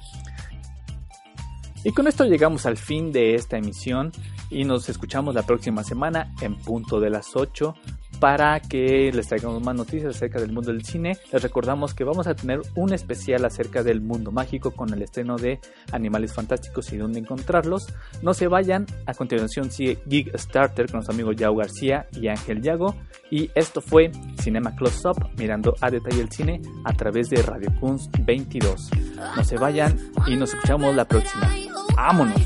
[1.85, 4.11] Y con esto llegamos al fin de esta emisión
[4.49, 7.75] y nos escuchamos la próxima semana en punto de las 8
[8.23, 11.17] para que les traigamos más noticias acerca del mundo del cine.
[11.33, 15.35] Les recordamos que vamos a tener un especial acerca del mundo mágico con el estreno
[15.35, 15.59] de
[15.91, 17.85] Animales Fantásticos y dónde encontrarlos.
[18.21, 22.61] No se vayan, a continuación sigue Gig Starter con los amigos Yao García y Ángel
[22.61, 22.95] Yago.
[23.29, 24.09] Y esto fue
[24.39, 28.89] Cinema Close Up, mirando a detalle el cine a través de Radio Kunst 22.
[29.35, 31.53] No se vayan y nos escuchamos la próxima.
[31.97, 32.41] ¡Vámonos!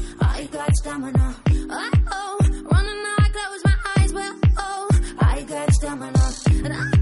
[6.70, 6.96] Ra.